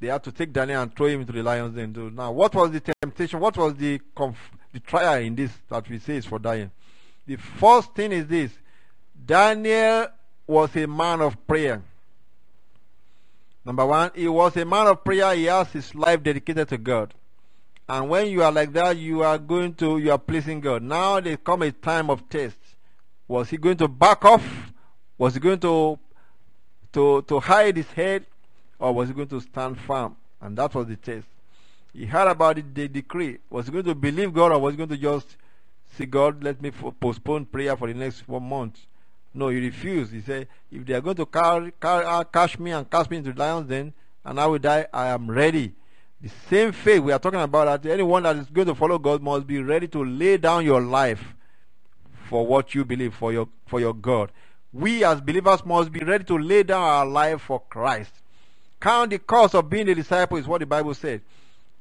they 0.00 0.08
had 0.08 0.22
to 0.24 0.32
take 0.32 0.52
Daniel 0.52 0.82
and 0.82 0.94
throw 0.94 1.06
him 1.06 1.20
into 1.20 1.32
the 1.32 1.42
lion's 1.42 1.74
den. 1.74 2.14
Now, 2.14 2.32
what 2.32 2.54
was 2.54 2.70
the 2.70 2.80
temptation? 2.80 3.40
What 3.40 3.56
was 3.56 3.74
the 3.74 4.00
the 4.72 4.80
trial 4.80 5.22
in 5.22 5.34
this 5.34 5.52
that 5.68 5.88
we 5.88 5.98
say 5.98 6.16
is 6.16 6.26
for 6.26 6.38
Daniel? 6.38 6.70
The 7.26 7.36
first 7.36 7.94
thing 7.94 8.12
is 8.12 8.26
this 8.26 8.52
Daniel 9.24 10.08
was 10.46 10.76
a 10.76 10.86
man 10.86 11.20
of 11.20 11.46
prayer. 11.46 11.82
Number 13.64 13.84
one, 13.84 14.10
he 14.14 14.28
was 14.28 14.56
a 14.56 14.64
man 14.64 14.86
of 14.86 15.02
prayer. 15.02 15.34
He 15.34 15.44
has 15.44 15.72
his 15.72 15.94
life 15.94 16.22
dedicated 16.22 16.68
to 16.68 16.78
God. 16.78 17.14
And 17.88 18.08
when 18.08 18.28
you 18.28 18.42
are 18.42 18.52
like 18.52 18.72
that, 18.74 18.96
you 18.96 19.22
are 19.22 19.38
going 19.38 19.74
to, 19.74 19.98
you 19.98 20.12
are 20.12 20.18
pleasing 20.18 20.60
God. 20.60 20.82
Now 20.82 21.20
there 21.20 21.36
come 21.36 21.62
a 21.62 21.72
time 21.72 22.10
of 22.10 22.28
test. 22.28 22.58
Was 23.26 23.50
he 23.50 23.56
going 23.56 23.76
to 23.78 23.88
back 23.88 24.24
off? 24.24 24.72
Was 25.18 25.34
he 25.34 25.40
going 25.40 25.58
to, 25.60 25.98
to, 26.92 27.22
to 27.22 27.40
hide 27.40 27.76
his 27.76 27.90
head? 27.92 28.26
Or 28.78 28.92
was 28.92 29.08
he 29.08 29.14
going 29.14 29.28
to 29.28 29.40
stand 29.40 29.78
firm? 29.78 30.16
And 30.40 30.56
that 30.58 30.74
was 30.74 30.86
the 30.86 30.96
test. 30.96 31.26
He 31.92 32.04
heard 32.04 32.28
about 32.28 32.56
the, 32.56 32.62
the 32.62 32.88
decree. 32.88 33.38
Was 33.48 33.66
he 33.66 33.72
going 33.72 33.84
to 33.84 33.94
believe 33.94 34.34
God 34.34 34.52
or 34.52 34.58
was 34.58 34.74
he 34.74 34.76
going 34.76 34.90
to 34.90 34.96
just 34.96 35.36
say, 35.96 36.04
God, 36.04 36.44
let 36.44 36.60
me 36.60 36.70
postpone 36.70 37.46
prayer 37.46 37.76
for 37.76 37.88
the 37.88 37.94
next 37.94 38.28
one 38.28 38.48
month? 38.48 38.80
No, 39.32 39.48
he 39.48 39.60
refused. 39.60 40.12
He 40.12 40.20
said, 40.20 40.48
if 40.70 40.84
they 40.84 40.94
are 40.94 41.00
going 41.00 41.16
to 41.16 41.26
car, 41.26 41.70
car, 41.80 42.04
uh, 42.04 42.24
catch 42.24 42.58
me 42.58 42.70
and 42.72 42.88
cast 42.90 43.10
me 43.10 43.18
into 43.18 43.32
the 43.32 43.38
lions 43.38 43.68
then, 43.68 43.92
and 44.24 44.40
I 44.40 44.46
will 44.46 44.58
die, 44.58 44.86
I 44.92 45.08
am 45.08 45.30
ready. 45.30 45.74
The 46.20 46.30
same 46.48 46.72
faith 46.72 47.00
we 47.00 47.12
are 47.12 47.18
talking 47.18 47.40
about 47.40 47.82
that 47.82 47.90
anyone 47.90 48.22
that 48.22 48.36
is 48.36 48.46
going 48.46 48.66
to 48.66 48.74
follow 48.74 48.98
God 48.98 49.22
must 49.22 49.46
be 49.46 49.62
ready 49.62 49.86
to 49.88 50.04
lay 50.04 50.38
down 50.38 50.64
your 50.64 50.80
life 50.80 51.34
for 52.28 52.46
what 52.46 52.74
you 52.74 52.84
believe, 52.84 53.14
for 53.14 53.32
your 53.32 53.48
for 53.66 53.80
your 53.80 53.94
God. 53.94 54.32
We 54.72 55.04
as 55.04 55.20
believers 55.20 55.64
must 55.64 55.92
be 55.92 56.00
ready 56.00 56.24
to 56.24 56.38
lay 56.38 56.62
down 56.62 56.82
our 56.82 57.06
life 57.06 57.42
for 57.42 57.60
Christ. 57.68 58.12
Count 58.80 59.10
the 59.10 59.18
cost 59.18 59.54
of 59.54 59.70
being 59.70 59.88
a 59.88 59.94
disciple 59.94 60.36
is 60.36 60.46
what 60.46 60.60
the 60.60 60.66
Bible 60.66 60.94
said. 60.94 61.22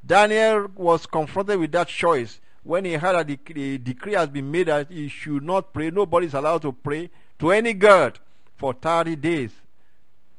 Daniel 0.05 0.67
was 0.75 1.05
confronted 1.05 1.59
with 1.59 1.71
that 1.71 1.87
choice 1.87 2.39
when 2.63 2.85
he 2.85 2.93
heard 2.93 3.27
that 3.27 3.45
the, 3.45 3.77
decree 3.77 4.13
has 4.13 4.29
been 4.29 4.49
made 4.49 4.67
that 4.67 4.89
he 4.89 5.07
should 5.07 5.43
not 5.43 5.73
pray. 5.73 5.91
Nobody 5.91 6.27
is 6.27 6.33
allowed 6.33 6.61
to 6.61 6.71
pray 6.71 7.09
to 7.39 7.51
any 7.51 7.73
god 7.73 8.19
for 8.55 8.73
30 8.73 9.15
days. 9.17 9.51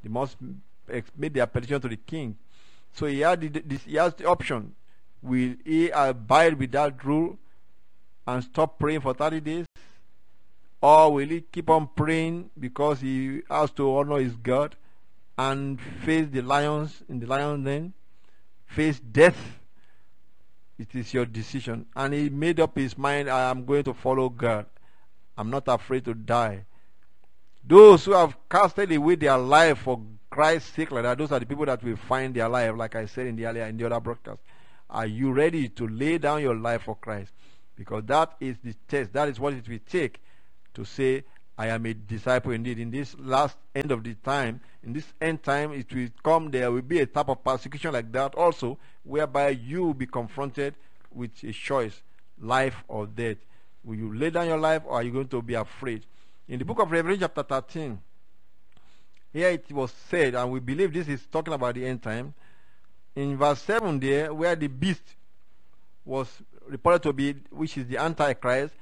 They 0.02 0.08
must 0.08 0.36
make 1.16 1.32
their 1.32 1.46
petition 1.46 1.80
to 1.80 1.88
the 1.88 1.96
king. 1.96 2.36
So 2.94 3.06
he 3.06 3.20
had, 3.20 3.40
the, 3.40 3.48
this, 3.60 3.82
he 3.84 3.96
has 3.96 4.14
the 4.14 4.26
option. 4.26 4.74
Will 5.22 5.54
he 5.64 5.90
abide 5.90 6.54
with 6.58 6.72
that 6.72 7.04
rule 7.04 7.38
and 8.26 8.42
stop 8.42 8.78
praying 8.78 9.00
for 9.00 9.14
30 9.14 9.40
days? 9.40 9.66
Or 10.80 11.12
will 11.12 11.28
he 11.28 11.40
keep 11.40 11.68
on 11.68 11.88
praying 11.94 12.50
because 12.58 13.00
he 13.00 13.42
has 13.50 13.70
to 13.72 13.96
honor 13.96 14.18
his 14.18 14.36
God 14.36 14.76
and 15.38 15.80
face 16.04 16.28
the 16.30 16.42
lions 16.42 17.02
in 17.08 17.20
the 17.20 17.26
lion 17.26 17.64
den? 17.64 17.92
Face 18.66 18.98
death? 19.00 19.58
It 20.78 20.94
is 20.94 21.14
your 21.14 21.26
decision. 21.26 21.86
And 21.94 22.12
he 22.14 22.28
made 22.28 22.60
up 22.60 22.76
his 22.76 22.98
mind 22.98 23.30
I 23.30 23.50
am 23.50 23.64
going 23.64 23.84
to 23.84 23.94
follow 23.94 24.28
God. 24.28 24.66
I'm 25.36 25.50
not 25.50 25.64
afraid 25.66 26.04
to 26.06 26.14
die. 26.14 26.64
Those 27.64 28.04
who 28.04 28.12
have 28.12 28.36
casted 28.50 28.92
away 28.92 29.16
their 29.16 29.38
life 29.38 29.78
for 29.78 30.00
Christ's 30.30 30.74
sake, 30.74 30.90
like 30.90 31.02
that, 31.02 31.18
those 31.18 31.32
are 31.32 31.40
the 31.40 31.46
people 31.46 31.66
that 31.66 31.82
will 31.82 31.96
find 31.96 32.34
their 32.34 32.48
life, 32.48 32.74
like 32.76 32.94
I 32.94 33.06
said 33.06 33.26
in 33.26 33.36
the 33.36 33.46
earlier 33.46 33.64
in 33.64 33.76
the 33.76 33.86
other 33.86 34.00
broadcast. 34.00 34.40
Are 34.88 35.06
you 35.06 35.32
ready 35.32 35.68
to 35.70 35.88
lay 35.88 36.18
down 36.18 36.42
your 36.42 36.54
life 36.54 36.82
for 36.82 36.94
Christ? 36.96 37.32
Because 37.74 38.04
that 38.06 38.34
is 38.40 38.56
the 38.62 38.74
test. 38.86 39.12
That 39.12 39.28
is 39.28 39.40
what 39.40 39.54
it 39.54 39.68
will 39.68 39.78
take 39.86 40.20
to 40.74 40.84
say, 40.84 41.24
I 41.58 41.68
am 41.68 41.86
a 41.86 41.94
disciple 41.94 42.52
indeed. 42.52 42.78
In 42.78 42.90
this 42.90 43.16
last 43.18 43.56
end 43.74 43.90
of 43.90 44.04
the 44.04 44.14
time, 44.14 44.60
in 44.82 44.92
this 44.92 45.06
end 45.20 45.42
time, 45.42 45.72
it 45.72 45.92
will 45.92 46.08
come, 46.22 46.50
there 46.50 46.70
will 46.70 46.82
be 46.82 47.00
a 47.00 47.06
type 47.06 47.28
of 47.28 47.42
persecution 47.42 47.92
like 47.92 48.12
that 48.12 48.34
also, 48.34 48.78
whereby 49.04 49.50
you 49.50 49.84
will 49.84 49.94
be 49.94 50.06
confronted 50.06 50.74
with 51.12 51.30
a 51.42 51.52
choice, 51.52 52.02
life 52.40 52.84
or 52.88 53.06
death. 53.06 53.38
Will 53.84 53.96
you 53.96 54.14
lay 54.14 54.30
down 54.30 54.48
your 54.48 54.58
life 54.58 54.82
or 54.84 54.96
are 54.96 55.02
you 55.02 55.12
going 55.12 55.28
to 55.28 55.40
be 55.40 55.54
afraid? 55.54 56.04
In 56.48 56.58
the 56.58 56.64
book 56.64 56.78
of 56.78 56.90
Revelation, 56.90 57.20
chapter 57.20 57.42
13, 57.42 57.98
here 59.32 59.48
it 59.48 59.72
was 59.72 59.92
said, 60.08 60.34
and 60.34 60.50
we 60.50 60.60
believe 60.60 60.92
this 60.92 61.08
is 61.08 61.26
talking 61.30 61.54
about 61.54 61.74
the 61.74 61.86
end 61.86 62.02
time. 62.02 62.34
In 63.14 63.36
verse 63.36 63.62
7 63.62 63.98
there, 63.98 64.32
where 64.32 64.54
the 64.56 64.66
beast 64.66 65.02
was 66.04 66.28
reported 66.68 67.02
to 67.02 67.12
be, 67.12 67.34
which 67.50 67.78
is 67.78 67.86
the 67.86 67.96
Antichrist, 67.96 68.74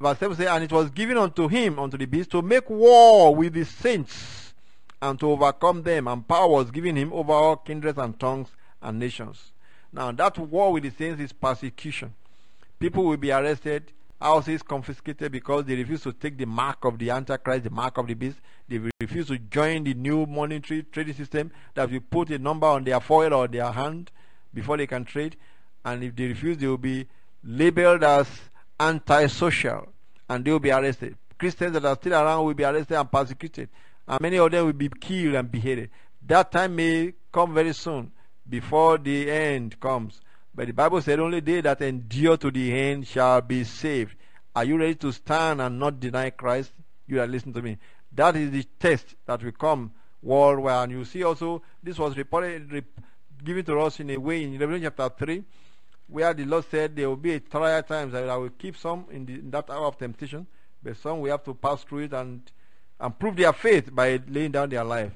verse 0.00 0.18
7 0.18 0.36
says, 0.36 0.46
And 0.46 0.64
it 0.64 0.72
was 0.72 0.90
given 0.90 1.16
unto 1.18 1.48
him, 1.48 1.78
unto 1.78 1.96
the 1.96 2.06
beast, 2.06 2.30
to 2.30 2.42
make 2.42 2.68
war 2.70 3.34
with 3.34 3.52
the 3.52 3.64
saints 3.64 4.54
and 5.02 5.18
to 5.20 5.30
overcome 5.30 5.82
them, 5.82 6.08
and 6.08 6.26
power 6.26 6.48
was 6.48 6.70
given 6.70 6.96
him 6.96 7.12
over 7.12 7.32
all 7.32 7.56
kindreds 7.56 7.98
and 7.98 8.18
tongues 8.18 8.48
and 8.82 8.98
nations. 8.98 9.52
Now, 9.92 10.12
that 10.12 10.38
war 10.38 10.72
with 10.72 10.84
the 10.84 10.90
saints 10.90 11.20
is 11.20 11.32
persecution. 11.32 12.14
People 12.78 13.04
will 13.04 13.16
be 13.16 13.32
arrested, 13.32 13.92
houses 14.20 14.62
confiscated 14.62 15.32
because 15.32 15.64
they 15.64 15.74
refuse 15.74 16.02
to 16.02 16.12
take 16.12 16.36
the 16.36 16.44
mark 16.44 16.84
of 16.84 16.98
the 16.98 17.10
Antichrist, 17.10 17.64
the 17.64 17.70
mark 17.70 17.98
of 17.98 18.06
the 18.06 18.14
beast. 18.14 18.36
They 18.68 18.78
refuse 19.00 19.26
to 19.28 19.38
join 19.38 19.84
the 19.84 19.94
new 19.94 20.26
monetary 20.26 20.84
trading 20.92 21.14
system 21.14 21.50
that 21.74 21.90
will 21.90 22.00
put 22.00 22.30
a 22.30 22.38
number 22.38 22.66
on 22.66 22.84
their 22.84 23.00
forehead 23.00 23.32
or 23.32 23.48
their 23.48 23.70
hand 23.72 24.10
before 24.54 24.76
they 24.76 24.86
can 24.86 25.04
trade. 25.04 25.36
And 25.84 26.04
if 26.04 26.14
they 26.14 26.28
refuse, 26.28 26.58
they 26.58 26.66
will 26.66 26.78
be 26.78 27.06
labeled 27.42 28.04
as 28.04 28.28
antisocial 28.80 29.92
and 30.28 30.44
they 30.44 30.50
will 30.50 30.58
be 30.58 30.72
arrested. 30.72 31.16
Christians 31.38 31.74
that 31.74 31.84
are 31.84 31.94
still 31.96 32.14
around 32.14 32.44
will 32.46 32.54
be 32.54 32.64
arrested 32.64 32.96
and 32.96 33.10
persecuted. 33.10 33.68
And 34.08 34.20
many 34.20 34.38
of 34.38 34.50
them 34.50 34.66
will 34.66 34.72
be 34.72 34.88
killed 34.88 35.34
and 35.34 35.50
beheaded. 35.50 35.90
That 36.26 36.50
time 36.50 36.76
may 36.76 37.14
come 37.30 37.54
very 37.54 37.72
soon 37.74 38.10
before 38.48 38.98
the 38.98 39.30
end 39.30 39.78
comes. 39.78 40.20
But 40.54 40.66
the 40.66 40.72
Bible 40.72 41.00
said, 41.00 41.20
Only 41.20 41.40
they 41.40 41.60
that 41.60 41.80
endure 41.80 42.36
to 42.36 42.50
the 42.50 42.72
end 42.72 43.06
shall 43.06 43.40
be 43.40 43.64
saved. 43.64 44.16
Are 44.54 44.64
you 44.64 44.76
ready 44.78 44.96
to 44.96 45.12
stand 45.12 45.60
and 45.60 45.78
not 45.78 46.00
deny 46.00 46.30
Christ? 46.30 46.72
You 47.06 47.20
are 47.20 47.26
listening 47.26 47.54
to 47.54 47.62
me. 47.62 47.78
That 48.12 48.36
is 48.36 48.50
the 48.50 48.64
test 48.78 49.14
that 49.26 49.42
will 49.42 49.52
come 49.52 49.92
worldwide. 50.22 50.90
And 50.90 50.98
you 50.98 51.04
see 51.04 51.22
also, 51.22 51.62
this 51.82 51.98
was 51.98 52.16
reported, 52.16 52.72
rep, 52.72 52.84
given 53.44 53.64
to 53.66 53.80
us 53.80 54.00
in 54.00 54.10
a 54.10 54.16
way 54.16 54.42
in 54.42 54.58
Revelation 54.58 54.92
chapter 54.96 55.24
3, 55.24 55.44
where 56.10 56.34
the 56.34 56.44
Lord 56.44 56.64
said 56.70 56.96
there 56.96 57.08
will 57.08 57.16
be 57.16 57.34
a 57.34 57.40
trial 57.40 57.82
times 57.82 58.12
that 58.12 58.28
I 58.28 58.36
will 58.36 58.50
keep 58.50 58.76
some 58.76 59.06
in, 59.10 59.26
the, 59.26 59.34
in 59.34 59.50
that 59.52 59.70
hour 59.70 59.86
of 59.86 59.98
temptation, 59.98 60.46
but 60.82 60.96
some 60.96 61.20
we 61.20 61.30
have 61.30 61.44
to 61.44 61.54
pass 61.54 61.84
through 61.84 62.00
it 62.00 62.12
and, 62.12 62.42
and 62.98 63.18
prove 63.18 63.36
their 63.36 63.52
faith 63.52 63.94
by 63.94 64.20
laying 64.28 64.50
down 64.50 64.68
their 64.68 64.84
life. 64.84 65.12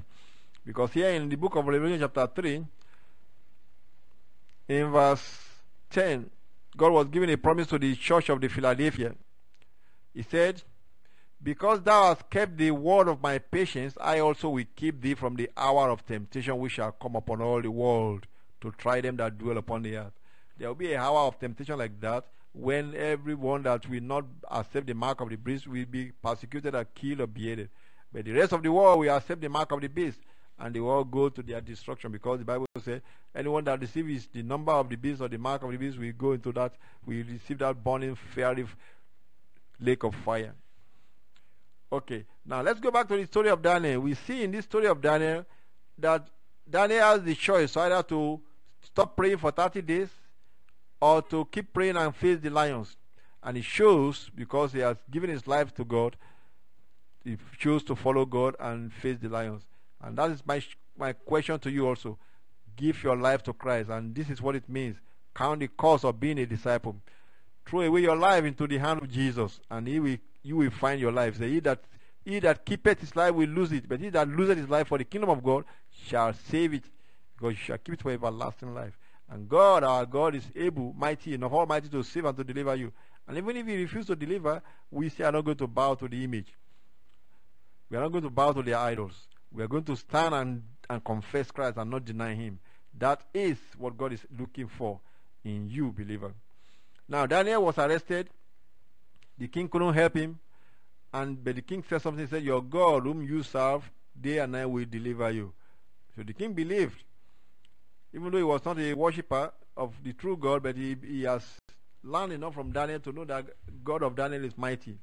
Because 0.65 0.93
here 0.93 1.11
in 1.11 1.29
the 1.29 1.37
book 1.37 1.57
of 1.57 1.67
Revelation 1.67 2.01
chapter 2.01 2.27
3, 2.43 2.65
in 4.69 4.91
verse 4.91 5.41
10, 5.91 6.31
God 6.77 6.93
was 6.93 7.09
giving 7.09 7.31
a 7.31 7.37
promise 7.37 7.67
to 7.69 7.79
the 7.79 7.95
church 7.97 8.29
of 8.29 8.41
the 8.41 8.49
Philadelphia. 8.49 9.15
He 10.15 10.23
said, 10.23 10.63
Because 11.43 11.83
thou 11.83 12.09
hast 12.09 12.31
kept 12.31 12.57
the 12.57 12.71
word 12.71 13.09
of 13.09 13.21
my 13.21 13.39
patience, 13.39 13.95
I 14.01 14.21
also 14.21 14.49
will 14.49 14.65
keep 14.77 15.03
thee 15.03 15.15
from 15.15 15.35
the 15.35 15.51
hour 15.57 15.91
of 15.91 16.07
temptation 16.07 16.57
which 16.59 16.73
shall 16.73 16.93
come 16.93 17.17
upon 17.17 17.43
all 17.43 17.61
the 17.61 17.71
world 17.71 18.27
to 18.61 18.73
try 18.79 19.01
them 19.01 19.17
that 19.17 19.39
dwell 19.39 19.59
upon 19.59 19.83
the 19.83 19.97
earth. 19.97 20.13
There 20.57 20.69
will 20.69 20.75
be 20.75 20.93
a 20.93 21.01
hour 21.01 21.21
of 21.21 21.39
temptation 21.39 21.79
like 21.79 22.01
that 22.01 22.25
when 22.53 22.95
everyone 22.95 23.63
that 23.65 23.89
will 23.89 24.03
not 24.03 24.25
accept 24.51 24.87
the 24.87 24.95
mark 24.95 25.21
of 25.21 25.29
the 25.29 25.37
beast 25.37 25.67
will 25.67 25.85
be 25.85 26.13
persecuted 26.23 26.75
or 26.75 26.85
killed 26.85 27.21
or 27.21 27.27
beheaded. 27.27 27.69
But 28.13 28.25
the 28.25 28.33
rest 28.33 28.53
of 28.53 28.63
the 28.63 28.71
world 28.71 29.01
will 29.01 29.15
accept 29.15 29.41
the 29.41 29.49
mark 29.49 29.73
of 29.73 29.81
the 29.81 29.89
beast 29.89 30.21
and 30.59 30.73
they 30.75 30.79
all 30.79 31.03
go 31.03 31.29
to 31.29 31.43
their 31.43 31.61
destruction 31.61 32.13
because 32.13 32.39
the 32.39 32.45
Bible 32.45 32.67
says 32.81 33.01
anyone 33.35 33.65
that 33.65 33.81
receives 33.81 34.29
the 34.33 34.43
number 34.43 34.71
of 34.71 34.89
the 34.89 34.97
beast 34.97 35.21
or 35.21 35.29
the 35.29 35.39
mark 35.39 35.65
of 35.65 35.73
the 35.73 35.77
beast 35.77 35.99
will 35.99 36.13
go 36.13 36.33
into 36.33 36.53
that, 36.53 36.75
will 37.05 37.25
receive 37.25 37.59
that 37.59 37.83
burning 37.83 38.15
fiery 38.15 38.65
lake 39.81 40.05
of 40.05 40.15
fire. 40.15 40.55
Okay, 41.91 42.25
now 42.47 42.63
let's 42.63 42.79
go 42.79 42.93
back 42.93 43.09
to 43.09 43.17
the 43.17 43.27
story 43.27 43.49
of 43.49 43.61
Daniel. 43.61 44.01
We 44.01 44.15
see 44.15 44.45
in 44.45 44.53
this 44.53 44.65
story 44.65 44.87
of 44.87 45.01
Daniel 45.01 45.45
that 45.99 46.29
Daniel 46.69 47.01
has 47.01 47.23
the 47.23 47.35
choice 47.35 47.77
either 47.77 48.03
to 48.05 48.41
stop 48.81 49.17
praying 49.17 49.39
for 49.39 49.51
30 49.51 49.83
days 49.83 50.09
or 51.01 51.23
to 51.23 51.47
keep 51.51 51.73
praying 51.73 51.97
and 51.97 52.15
face 52.15 52.39
the 52.41 52.51
lions. 52.51 52.97
And 53.43 53.57
he 53.57 53.63
chose, 53.63 54.31
because 54.35 54.73
he 54.73 54.81
has 54.81 54.97
given 55.11 55.31
his 55.31 55.47
life 55.47 55.75
to 55.75 55.85
God, 55.85 56.17
he 57.25 57.37
chose 57.59 57.83
to 57.85 57.95
follow 57.95 58.25
God 58.25 58.57
and 58.59 58.93
face 58.93 59.19
the 59.21 59.29
lions. 59.29 59.63
And 60.03 60.17
that 60.19 60.31
is 60.31 60.43
my, 60.47 60.63
my 60.97 61.13
question 61.13 61.59
to 61.61 61.71
you 61.71 61.87
also. 61.87 62.19
Give 62.77 63.03
your 63.03 63.17
life 63.17 63.43
to 63.45 63.53
Christ. 63.53 63.91
And 63.91 64.15
this 64.15 64.31
is 64.31 64.41
what 64.43 64.57
it 64.57 64.69
means. 64.69 64.97
Count 65.35 65.61
the 65.61 65.69
cost 65.69 66.05
of 66.05 66.19
being 66.21 66.39
a 66.39 66.47
disciple. 66.47 66.97
Throw 67.67 67.81
away 67.81 68.03
your 68.03 68.17
life 68.17 68.45
into 68.45 68.67
the 68.67 68.79
hand 68.79 69.03
of 69.03 69.11
Jesus, 69.11 69.61
and 69.71 69.89
he 69.89 69.99
will, 69.99 70.17
you 70.43 70.57
will 70.57 70.71
find 70.71 71.01
your 71.01 71.13
life. 71.13 71.39
Say, 71.39 71.51
he 71.51 71.61
that 71.61 71.81
he 72.25 72.39
that 72.41 72.65
keepeth 72.65 73.01
his 73.01 73.17
life 73.17 73.35
will 73.35 73.49
lose 73.49 73.73
it, 73.73 73.89
but 73.89 74.01
he 74.01 74.11
that 74.11 74.29
loseth 74.29 74.59
his 74.59 74.69
life 74.69 74.89
for 74.89 74.99
the 74.99 75.05
kingdom 75.05 75.31
of 75.31 75.43
God 75.43 75.65
shall 75.91 76.33
save 76.33 76.75
it, 76.75 76.85
because 77.37 77.53
you 77.53 77.65
shall 77.65 77.79
keep 77.79 77.95
it 77.95 78.03
for 78.03 78.11
everlasting 78.11 78.75
life. 78.75 78.99
And 79.31 79.49
God, 79.49 79.85
our 79.85 80.07
God, 80.07 80.35
is 80.35 80.45
able, 80.55 80.93
mighty 80.97 81.35
enough, 81.35 81.53
almighty 81.53 81.89
to 81.89 82.03
save 82.03 82.25
and 82.27 82.37
to 82.37 82.45
deliver 82.45 82.75
you. 82.75 82.93
And 83.27 83.39
even 83.39 83.57
if 83.57 83.67
He 83.67 83.77
refuse 83.83 84.07
to 84.07 84.17
deliver, 84.17 84.63
we 84.91 85.09
still 85.09 85.27
are 85.27 85.33
not 85.33 85.45
going 85.45 85.57
to 85.59 85.67
bow 85.67 85.95
to 85.95 86.09
the 86.09 86.23
image. 86.23 86.55
We 87.89 87.97
are 87.97 88.01
not 88.01 88.13
going 88.13 88.25
to 88.25 88.31
bow 88.31 88.53
to 88.53 88.63
their 88.63 88.79
idols. 88.79 89.29
We 89.53 89.63
are 89.63 89.69
going 89.69 89.85
to 89.85 89.97
stand 89.97 90.35
and, 90.35 90.63
and 90.91 91.03
confess 91.05 91.51
Christ 91.51 91.79
and 91.79 91.91
not 91.91 92.05
deny 92.05 92.35
Him. 92.35 92.59
That 92.99 93.23
is 93.33 93.57
what 93.79 93.97
God 93.97 94.13
is 94.13 94.21
looking 94.39 94.69
for 94.69 95.01
in 95.45 95.69
you, 95.69 95.93
believer. 95.93 96.33
Now, 97.09 97.27
Daniel 97.27 97.65
was 97.65 97.79
arrested. 97.79 98.31
The 99.37 99.49
king 99.49 99.69
couldn't 99.69 99.95
help 99.95 100.17
him. 100.17 100.39
And 101.13 101.43
but 101.43 101.57
the 101.57 101.63
king 101.63 101.85
said 101.89 102.03
something. 102.03 102.25
He 102.25 102.31
said, 102.31 102.43
Your 102.43 102.63
God, 102.63 103.05
whom 103.05 103.23
you 103.23 103.43
serve, 103.43 103.91
day 104.19 104.39
and 104.39 104.53
night 104.53 104.67
will 104.67 104.85
deliver 104.85 105.31
you. 105.31 105.53
So 106.17 106.23
the 106.23 106.33
king 106.33 106.53
believed. 106.53 107.03
Even 108.15 108.31
though 108.31 108.39
he 108.39 108.45
was 108.45 108.65
not 108.65 108.79
a 108.79 108.95
worshipper 108.95 109.53
of 109.77 109.93
the 110.05 110.13
true 110.13 110.37
God, 110.37 110.63
but 110.63 110.77
he, 110.77 110.97
he 111.05 111.23
has 111.25 111.45
learned 112.05 112.33
enough 112.33 112.55
from 112.55 112.71
Daniel 112.71 113.01
to 113.01 113.13
know 113.13 113.25
that 113.25 113.47
God 113.83 114.03
of 114.03 114.15
Daniel 114.15 114.45
is 114.45 114.57
mighty. 114.57 114.97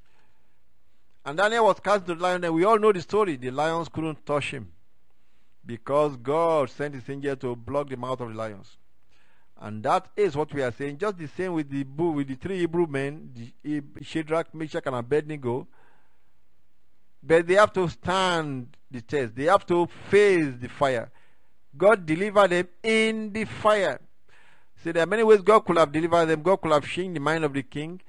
And 1.26 1.38
Daniel 1.38 1.66
was 1.66 1.80
cast 1.80 2.04
into 2.04 2.16
the 2.16 2.22
lion, 2.22 2.44
and 2.44 2.54
we 2.54 2.64
all 2.64 2.80
know 2.80 2.92
the 2.92 3.02
story. 3.02 3.36
The 3.36 3.52
lions 3.52 3.90
couldn't 3.90 4.26
touch 4.26 4.52
him 4.52 4.72
because 5.66 6.16
God 6.16 6.70
sent 6.70 6.96
his 6.96 7.08
angel 7.10 7.36
to 7.36 7.56
block 7.56 7.90
the 7.90 7.98
mouth 7.98 8.22
of 8.22 8.30
the 8.30 8.36
lions. 8.36 8.78
And 9.60 9.84
that 9.84 10.08
is 10.16 10.36
what 10.36 10.52
we 10.54 10.64
are 10.64 10.72
saying. 10.72 10.98
Just 10.98 11.18
the 11.18 11.28
same 11.28 11.54
with 11.54 11.70
the 11.70 11.84
with 11.84 12.28
the 12.28 12.36
three 12.36 12.60
Hebrew 12.60 12.88
men, 12.88 13.32
the 13.62 13.84
Shadrach, 14.02 14.56
Meshach, 14.56 14.84
and 14.88 14.96
Abednego. 14.96 15.68
But 17.22 17.46
they 17.46 17.54
have 17.56 17.72
to 17.74 17.88
stand 17.88 18.76
the 18.90 19.02
test. 19.02 19.36
They 19.36 19.44
have 19.44 19.66
to 19.68 19.88
face 20.10 20.54
the 20.60 20.70
fire. 20.70 21.12
God 21.76 22.06
delivered 22.06 22.50
them 22.50 22.68
in 22.84 23.32
the 23.34 23.46
fire. 23.46 24.00
See, 24.84 24.92
there 24.92 25.04
are 25.04 25.08
many 25.08 25.24
ways 25.24 25.42
God 25.42 25.62
could 25.62 25.78
have 25.78 25.92
delivered 25.92 26.26
them. 26.26 26.42
God 26.42 26.58
could 26.58 26.72
have 26.72 26.86
changed 26.86 27.16
the 27.16 27.20
mind 27.20 27.44
of 27.44 27.54
the 27.54 27.64
king. 27.64 28.02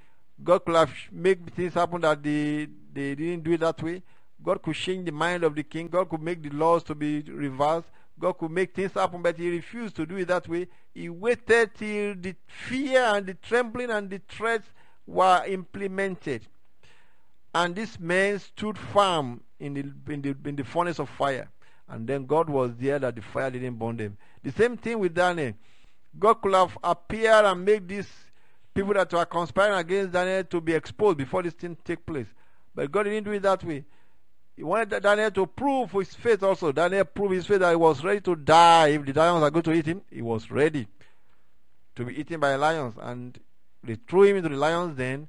God 0.42 0.64
could 0.64 0.74
have 0.74 0.92
made 1.10 1.54
things 1.54 1.74
happen 1.74 2.00
that 2.00 2.22
they, 2.22 2.66
they 2.92 3.14
didn't 3.14 3.44
do 3.44 3.52
it 3.52 3.60
that 3.60 3.82
way. 3.82 4.02
God 4.42 4.62
could 4.62 4.74
change 4.74 5.04
the 5.04 5.12
mind 5.12 5.44
of 5.44 5.54
the 5.54 5.62
king. 5.62 5.88
God 5.88 6.08
could 6.08 6.22
make 6.22 6.42
the 6.42 6.50
laws 6.50 6.82
to 6.84 6.94
be 6.94 7.20
reversed. 7.22 7.88
God 8.18 8.38
could 8.38 8.50
make 8.50 8.74
things 8.74 8.92
happen, 8.92 9.22
but 9.22 9.36
he 9.36 9.50
refused 9.50 9.96
to 9.96 10.06
do 10.06 10.16
it 10.16 10.28
that 10.28 10.48
way. 10.48 10.68
He 10.94 11.08
waited 11.08 11.74
till 11.74 12.14
the 12.14 12.34
fear 12.46 13.00
and 13.00 13.26
the 13.26 13.34
trembling 13.34 13.90
and 13.90 14.10
the 14.10 14.20
threats 14.28 14.66
were 15.06 15.44
implemented. 15.46 16.46
And 17.54 17.74
this 17.74 17.98
man 18.00 18.38
stood 18.38 18.78
firm 18.78 19.42
in 19.60 19.74
the, 19.74 20.12
in 20.12 20.22
the, 20.22 20.36
in 20.44 20.56
the 20.56 20.64
furnace 20.64 20.98
of 20.98 21.08
fire. 21.08 21.48
And 21.92 22.08
then 22.08 22.24
God 22.24 22.48
was 22.48 22.74
there 22.78 22.98
that 22.98 23.14
the 23.14 23.20
fire 23.20 23.50
didn't 23.50 23.74
burn 23.74 23.98
them. 23.98 24.16
The 24.42 24.50
same 24.50 24.78
thing 24.78 24.98
with 24.98 25.14
Daniel. 25.14 25.52
God 26.18 26.34
could 26.40 26.54
have 26.54 26.78
appeared 26.82 27.44
and 27.44 27.62
made 27.62 27.86
these 27.86 28.08
people 28.72 28.94
that 28.94 29.12
were 29.12 29.26
conspiring 29.26 29.78
against 29.78 30.12
Daniel 30.12 30.42
to 30.44 30.60
be 30.62 30.72
exposed 30.72 31.18
before 31.18 31.42
this 31.42 31.52
thing 31.52 31.76
take 31.84 32.06
place. 32.06 32.28
But 32.74 32.90
God 32.90 33.02
didn't 33.02 33.24
do 33.24 33.32
it 33.32 33.42
that 33.42 33.62
way. 33.62 33.84
He 34.56 34.62
wanted 34.62 35.02
Daniel 35.02 35.30
to 35.32 35.46
prove 35.46 35.92
his 35.92 36.14
faith 36.14 36.42
also. 36.42 36.72
Daniel 36.72 37.04
proved 37.04 37.34
his 37.34 37.44
faith 37.44 37.60
that 37.60 37.68
he 37.68 37.76
was 37.76 38.02
ready 38.02 38.22
to 38.22 38.36
die. 38.36 38.88
If 38.88 39.04
the 39.04 39.12
lions 39.12 39.42
are 39.42 39.50
going 39.50 39.64
to 39.64 39.72
eat 39.74 39.84
him, 39.84 40.00
he 40.10 40.22
was 40.22 40.50
ready 40.50 40.88
to 41.96 42.06
be 42.06 42.18
eaten 42.18 42.40
by 42.40 42.54
lions. 42.54 42.94
And 42.98 43.38
they 43.84 43.96
threw 43.96 44.22
him 44.22 44.36
into 44.36 44.48
the 44.48 44.56
lion's 44.56 44.96
den. 44.96 45.28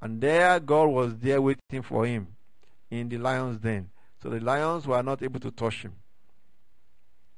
And 0.00 0.20
there 0.20 0.60
God 0.60 0.90
was 0.90 1.16
there 1.16 1.42
waiting 1.42 1.82
for 1.82 2.06
him 2.06 2.28
in 2.88 3.08
the 3.08 3.18
lion's 3.18 3.58
den. 3.58 3.90
So 4.22 4.30
the 4.30 4.38
lions 4.38 4.86
were 4.86 5.02
not 5.02 5.20
able 5.20 5.40
to 5.40 5.50
touch 5.50 5.82
him. 5.82 5.94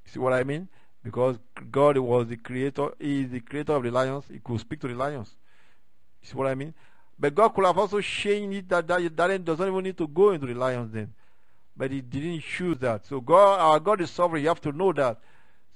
See 0.06 0.18
what 0.18 0.32
I 0.32 0.44
mean? 0.44 0.68
Because 1.02 1.38
God 1.70 1.98
was 1.98 2.26
the 2.26 2.36
creator, 2.36 2.90
He 2.98 3.22
is 3.22 3.30
the 3.30 3.40
creator 3.40 3.72
of 3.72 3.82
the 3.82 3.90
lions, 3.90 4.24
He 4.30 4.38
could 4.38 4.60
speak 4.60 4.80
to 4.80 4.88
the 4.88 4.94
lions. 4.94 5.36
You 6.22 6.28
See 6.28 6.34
what 6.34 6.48
I 6.48 6.54
mean? 6.54 6.74
But 7.18 7.34
God 7.34 7.50
could 7.50 7.64
have 7.64 7.78
also 7.78 8.00
changed 8.00 8.58
it 8.58 8.68
that, 8.68 8.86
that 8.86 9.16
Daniel 9.16 9.38
doesn't 9.38 9.68
even 9.68 9.84
need 9.84 9.96
to 9.98 10.06
go 10.06 10.30
into 10.30 10.46
the 10.46 10.54
lions 10.54 10.92
den. 10.92 11.12
But 11.76 11.90
he 11.90 12.00
didn't 12.00 12.42
choose 12.42 12.78
that. 12.78 13.06
So 13.06 13.20
God 13.20 13.60
our 13.60 13.80
God 13.80 14.00
is 14.00 14.10
sovereign. 14.10 14.42
You 14.42 14.48
have 14.48 14.60
to 14.62 14.72
know 14.72 14.92
that. 14.94 15.18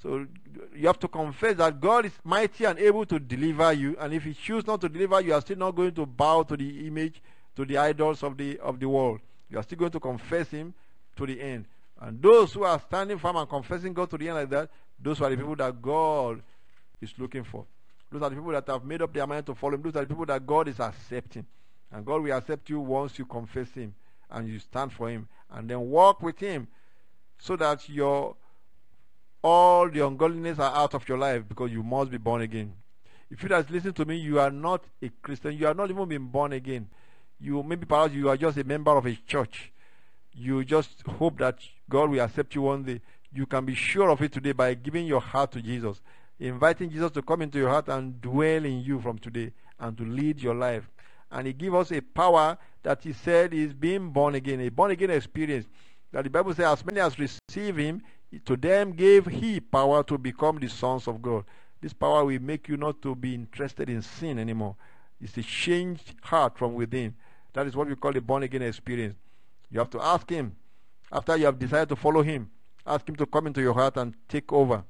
So 0.02 0.26
you 0.74 0.86
have 0.86 0.98
to 1.00 1.08
confess 1.08 1.56
that 1.56 1.80
God 1.80 2.06
is 2.06 2.12
mighty 2.24 2.64
and 2.64 2.78
able 2.78 3.04
to 3.06 3.18
deliver 3.18 3.72
you. 3.72 3.96
And 3.98 4.14
if 4.14 4.24
He 4.24 4.32
chooses 4.32 4.66
not 4.66 4.80
to 4.80 4.88
deliver, 4.88 5.20
you 5.20 5.34
are 5.34 5.40
still 5.42 5.58
not 5.58 5.72
going 5.72 5.92
to 5.92 6.06
bow 6.06 6.42
to 6.44 6.56
the 6.56 6.86
image, 6.86 7.22
to 7.56 7.66
the 7.66 7.76
idols 7.76 8.22
of 8.22 8.36
the 8.36 8.58
of 8.60 8.80
the 8.80 8.88
world. 8.88 9.20
You 9.50 9.58
are 9.58 9.62
still 9.62 9.78
going 9.78 9.90
to 9.92 10.00
confess 10.00 10.48
Him 10.48 10.72
to 11.16 11.26
the 11.26 11.40
end. 11.40 11.66
And 12.00 12.22
those 12.22 12.54
who 12.54 12.64
are 12.64 12.80
standing 12.80 13.18
firm 13.18 13.36
and 13.36 13.48
confessing 13.48 13.92
God 13.92 14.10
to 14.10 14.18
the 14.18 14.28
end 14.28 14.38
like 14.38 14.50
that, 14.50 14.70
those 14.98 15.20
are 15.20 15.30
the 15.30 15.36
people 15.36 15.56
that 15.56 15.80
God 15.82 16.42
is 17.00 17.12
looking 17.18 17.44
for. 17.44 17.66
Those 18.10 18.22
are 18.22 18.30
the 18.30 18.36
people 18.36 18.52
that 18.52 18.66
have 18.66 18.84
made 18.84 19.02
up 19.02 19.12
their 19.12 19.26
mind 19.26 19.46
to 19.46 19.54
follow 19.54 19.74
Him. 19.74 19.82
Those 19.82 19.96
are 19.96 20.00
the 20.00 20.06
people 20.06 20.26
that 20.26 20.46
God 20.46 20.68
is 20.68 20.80
accepting. 20.80 21.46
And 21.92 22.04
God 22.04 22.22
will 22.22 22.32
accept 22.32 22.68
you 22.70 22.80
once 22.80 23.18
you 23.18 23.26
confess 23.26 23.70
Him 23.72 23.94
and 24.30 24.48
you 24.48 24.58
stand 24.58 24.92
for 24.92 25.10
Him. 25.10 25.28
And 25.50 25.68
then 25.68 25.80
walk 25.80 26.22
with 26.22 26.38
Him 26.38 26.68
so 27.38 27.56
that 27.56 27.88
your 27.88 28.36
all 29.42 29.88
the 29.88 30.06
ungodliness 30.06 30.58
are 30.58 30.74
out 30.74 30.94
of 30.94 31.08
your 31.08 31.16
life 31.18 31.42
because 31.48 31.70
you 31.70 31.82
must 31.82 32.10
be 32.10 32.18
born 32.18 32.42
again. 32.42 32.74
If 33.30 33.42
you 33.42 33.48
just 33.48 33.70
listen 33.70 33.92
to 33.94 34.04
me, 34.04 34.16
you 34.16 34.40
are 34.40 34.50
not 34.50 34.84
a 35.02 35.08
Christian. 35.22 35.56
You 35.56 35.66
are 35.66 35.74
not 35.74 35.90
even 35.90 36.08
been 36.08 36.26
born 36.26 36.52
again. 36.52 36.88
You 37.38 37.62
maybe 37.62 37.86
perhaps 37.86 38.12
you 38.12 38.28
are 38.28 38.36
just 38.36 38.58
a 38.58 38.64
member 38.64 38.90
of 38.90 39.06
a 39.06 39.14
church 39.14 39.72
you 40.32 40.64
just 40.64 41.02
hope 41.06 41.38
that 41.38 41.58
God 41.88 42.10
will 42.10 42.20
accept 42.20 42.54
you 42.54 42.62
one 42.62 42.84
day. 42.84 43.00
You 43.32 43.46
can 43.46 43.64
be 43.64 43.74
sure 43.74 44.10
of 44.10 44.22
it 44.22 44.32
today 44.32 44.52
by 44.52 44.74
giving 44.74 45.06
your 45.06 45.20
heart 45.20 45.52
to 45.52 45.62
Jesus, 45.62 46.00
inviting 46.38 46.90
Jesus 46.90 47.10
to 47.12 47.22
come 47.22 47.42
into 47.42 47.58
your 47.58 47.68
heart 47.68 47.88
and 47.88 48.20
dwell 48.20 48.64
in 48.64 48.80
you 48.80 49.00
from 49.00 49.18
today 49.18 49.52
and 49.78 49.96
to 49.96 50.04
lead 50.04 50.40
your 50.40 50.54
life. 50.54 50.88
And 51.30 51.46
He 51.46 51.52
gives 51.52 51.74
us 51.74 51.92
a 51.92 52.00
power 52.00 52.58
that 52.82 53.02
He 53.02 53.12
said 53.12 53.54
is 53.54 53.72
being 53.72 54.10
born 54.10 54.34
again, 54.34 54.60
a 54.60 54.68
born 54.68 54.90
again 54.90 55.10
experience. 55.10 55.66
That 56.12 56.24
the 56.24 56.30
Bible 56.30 56.54
says, 56.54 56.66
as 56.66 56.84
many 56.84 57.00
as 57.00 57.18
receive 57.18 57.76
Him, 57.76 58.02
to 58.44 58.56
them 58.56 58.92
gave 58.92 59.26
He 59.26 59.60
power 59.60 60.02
to 60.04 60.18
become 60.18 60.58
the 60.58 60.68
sons 60.68 61.06
of 61.06 61.22
God. 61.22 61.44
This 61.80 61.92
power 61.92 62.24
will 62.24 62.40
make 62.40 62.68
you 62.68 62.76
not 62.76 63.00
to 63.02 63.14
be 63.14 63.34
interested 63.34 63.88
in 63.88 64.02
sin 64.02 64.38
anymore. 64.38 64.76
It's 65.20 65.36
a 65.36 65.42
changed 65.42 66.14
heart 66.22 66.58
from 66.58 66.74
within. 66.74 67.14
That 67.52 67.66
is 67.66 67.76
what 67.76 67.88
we 67.88 67.96
call 67.96 68.16
a 68.16 68.20
born 68.20 68.42
again 68.42 68.62
experience. 68.62 69.14
You 69.70 69.78
have 69.78 69.90
to 69.90 70.00
ask 70.02 70.28
Him. 70.28 70.56
After 71.12 71.36
you 71.36 71.46
have 71.46 71.58
decided 71.58 71.88
to 71.90 71.96
follow 71.96 72.22
Him, 72.22 72.50
ask 72.86 73.08
Him 73.08 73.16
to 73.16 73.26
come 73.26 73.46
into 73.46 73.60
your 73.60 73.74
heart 73.74 73.96
and 73.96 74.14
take 74.28 74.52
over 74.52 74.84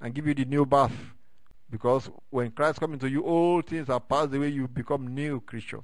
and 0.00 0.14
give 0.14 0.26
you 0.26 0.34
the 0.34 0.44
new 0.44 0.66
birth. 0.66 0.96
Because 1.70 2.10
when 2.30 2.50
Christ 2.50 2.80
comes 2.80 2.94
into 2.94 3.08
you, 3.08 3.22
all 3.22 3.62
things 3.62 3.88
are 3.88 4.00
passed 4.00 4.34
away. 4.34 4.48
You 4.48 4.68
become 4.68 5.14
new 5.14 5.40
creature. 5.40 5.80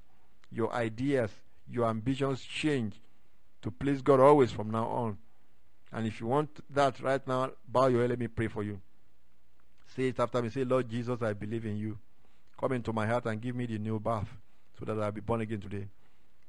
Your 0.50 0.72
ideas, 0.72 1.30
your 1.68 1.88
ambitions 1.88 2.42
change 2.42 2.94
to 3.62 3.70
please 3.70 4.02
God 4.02 4.20
always 4.20 4.50
from 4.50 4.70
now 4.70 4.86
on. 4.86 5.18
And 5.92 6.06
if 6.06 6.20
you 6.20 6.26
want 6.26 6.60
that 6.70 7.00
right 7.00 7.26
now, 7.26 7.50
bow 7.66 7.88
your 7.88 8.02
head. 8.02 8.10
Let 8.10 8.18
me 8.18 8.28
pray 8.28 8.48
for 8.48 8.62
you. 8.62 8.80
Say 9.96 10.08
it 10.08 10.20
after 10.20 10.40
me. 10.40 10.50
Say, 10.50 10.64
Lord 10.64 10.88
Jesus, 10.88 11.20
I 11.22 11.32
believe 11.32 11.66
in 11.66 11.76
you. 11.76 11.98
Come 12.58 12.72
into 12.72 12.92
my 12.92 13.06
heart 13.06 13.26
and 13.26 13.40
give 13.40 13.56
me 13.56 13.66
the 13.66 13.78
new 13.78 13.98
birth 13.98 14.28
so 14.78 14.84
that 14.84 15.00
I'll 15.00 15.10
be 15.10 15.20
born 15.20 15.40
again 15.40 15.60
today. 15.60 15.88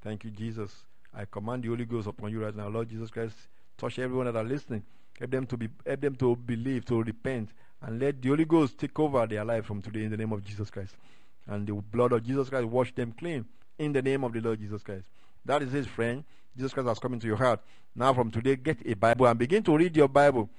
Thank 0.03 0.23
you, 0.23 0.29
Jesus. 0.29 0.71
I 1.13 1.25
command 1.25 1.63
the 1.63 1.69
Holy 1.69 1.85
Ghost 1.85 2.07
upon 2.07 2.31
you 2.31 2.43
right 2.43 2.55
now, 2.55 2.67
Lord 2.67 2.89
Jesus 2.89 3.09
Christ. 3.09 3.35
Touch 3.77 3.99
everyone 3.99 4.25
that 4.27 4.35
are 4.35 4.43
listening. 4.43 4.83
Help 5.19 5.31
them 5.31 5.45
to 5.47 5.57
be, 5.57 5.69
help 5.85 6.01
them 6.01 6.15
to 6.15 6.35
believe, 6.35 6.85
to 6.85 7.03
repent, 7.03 7.49
and 7.81 7.99
let 7.99 8.21
the 8.21 8.29
Holy 8.29 8.45
Ghost 8.45 8.77
take 8.77 8.97
over 8.99 9.25
their 9.27 9.43
life 9.43 9.65
from 9.65 9.81
today 9.81 10.03
in 10.03 10.11
the 10.11 10.17
name 10.17 10.31
of 10.31 10.43
Jesus 10.43 10.69
Christ. 10.69 10.95
And 11.47 11.67
the 11.67 11.73
blood 11.73 12.11
of 12.11 12.23
Jesus 12.25 12.49
Christ 12.49 12.67
wash 12.67 12.93
them 12.95 13.13
clean 13.17 13.45
in 13.77 13.91
the 13.93 14.01
name 14.01 14.23
of 14.23 14.33
the 14.33 14.39
Lord 14.39 14.59
Jesus 14.59 14.83
Christ. 14.83 15.05
That 15.45 15.61
is 15.61 15.71
his 15.71 15.87
friend. 15.87 16.23
Jesus 16.55 16.73
Christ 16.73 16.87
has 16.87 16.99
come 16.99 17.13
into 17.13 17.27
your 17.27 17.37
heart. 17.37 17.61
Now, 17.95 18.13
from 18.13 18.31
today, 18.31 18.55
get 18.55 18.77
a 18.85 18.93
Bible 18.93 19.25
and 19.25 19.37
begin 19.37 19.63
to 19.63 19.75
read 19.75 19.95
your 19.95 20.07
Bible, 20.07 20.49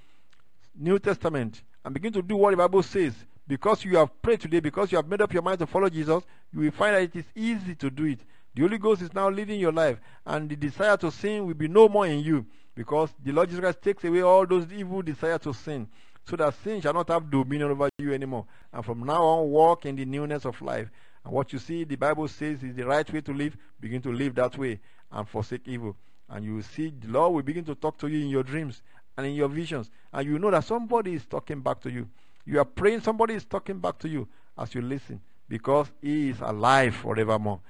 New 0.75 0.99
Testament, 0.99 1.63
and 1.85 1.95
begin 1.95 2.13
to 2.13 2.23
do 2.23 2.37
what 2.37 2.51
the 2.51 2.57
Bible 2.57 2.83
says. 2.83 3.15
Because 3.47 3.85
you 3.85 3.97
have 3.97 4.23
prayed 4.23 4.41
today, 4.41 4.61
because 4.61 4.93
you 4.93 4.97
have 4.97 5.09
made 5.09 5.21
up 5.21 5.33
your 5.33 5.43
mind 5.43 5.59
to 5.59 5.67
follow 5.67 5.89
Jesus, 5.89 6.23
you 6.53 6.61
will 6.61 6.71
find 6.71 6.95
that 6.95 7.03
it 7.03 7.17
is 7.17 7.25
easy 7.35 7.75
to 7.75 7.91
do 7.91 8.05
it. 8.05 8.21
The 8.55 8.63
Holy 8.63 8.79
Ghost 8.79 9.03
is 9.03 9.15
now 9.15 9.31
leading 9.31 9.59
your 9.59 9.73
life, 9.73 9.99
and 10.27 10.49
the 10.49 10.57
desire 10.57 10.97
to 10.99 11.11
sin 11.11 11.47
will 11.47 11.55
be 11.55 11.69
no 11.69 11.89
more 11.89 12.07
in 12.07 12.21
you 12.21 12.47
because 12.75 13.11
the 13.25 13.33
Lord 13.33 13.49
Jesus 13.49 13.61
Christ 13.61 13.83
takes 13.83 14.05
away 14.05 14.23
all 14.23 14.47
those 14.47 14.71
evil 14.73 15.03
desires 15.03 15.41
to 15.41 15.53
sin. 15.53 15.89
so 16.25 16.37
that 16.37 16.55
sin 16.63 16.81
shall 16.81 16.95
not 16.95 17.09
have 17.09 17.31
dominion 17.31 17.71
over 17.71 17.89
you 17.99 18.13
anymore. 18.13 18.47
And 18.73 18.85
from 18.85 19.01
now 19.01 19.23
on, 19.25 19.51
walk 19.51 19.87
in 19.87 19.97
the 19.97 20.05
newness 20.05 20.45
of 20.45 20.61
life. 20.63 20.89
And 21.25 21.33
what 21.33 21.53
you 21.53 21.59
see, 21.59 21.85
the 21.85 21.97
Bible 21.97 22.29
says, 22.29 22.63
is 22.63 22.75
the 22.75 22.87
right 22.87 23.11
way 23.13 23.21
to 23.23 23.33
live. 23.33 23.57
Begin 23.81 24.03
to 24.03 24.13
live 24.13 24.35
that 24.37 24.57
way 24.57 24.81
and 25.11 25.29
forsake 25.29 25.67
evil. 25.67 25.97
And 26.29 26.45
you 26.45 26.57
will 26.57 26.63
see 26.63 26.91
the 26.91 27.09
Lord 27.09 27.33
will 27.35 27.43
begin 27.43 27.65
to 27.65 27.75
talk 27.75 27.99
to 27.99 28.07
you 28.09 28.21
in 28.21 28.29
your 28.29 28.43
dreams 28.43 28.83
and 29.17 29.27
in 29.27 29.35
your 29.35 29.49
visions. 29.49 29.91
And 30.13 30.27
you 30.27 30.39
know 30.39 30.51
that 30.51 30.65
somebody 30.65 31.15
is 31.15 31.27
talking 31.27 31.61
back 31.61 31.81
to 31.83 31.91
you. 31.91 32.09
You 32.45 32.59
are 32.61 32.65
praying, 32.65 33.01
somebody 33.01 33.35
is 33.35 33.45
talking 33.45 33.79
back 33.79 33.99
to 34.01 34.09
you 34.09 34.29
as 34.59 34.75
you 34.75 34.83
listen 34.83 35.21
because 35.49 35.89
He 36.01 36.31
is 36.31 36.41
alive 36.41 36.95
forevermore. 36.95 37.61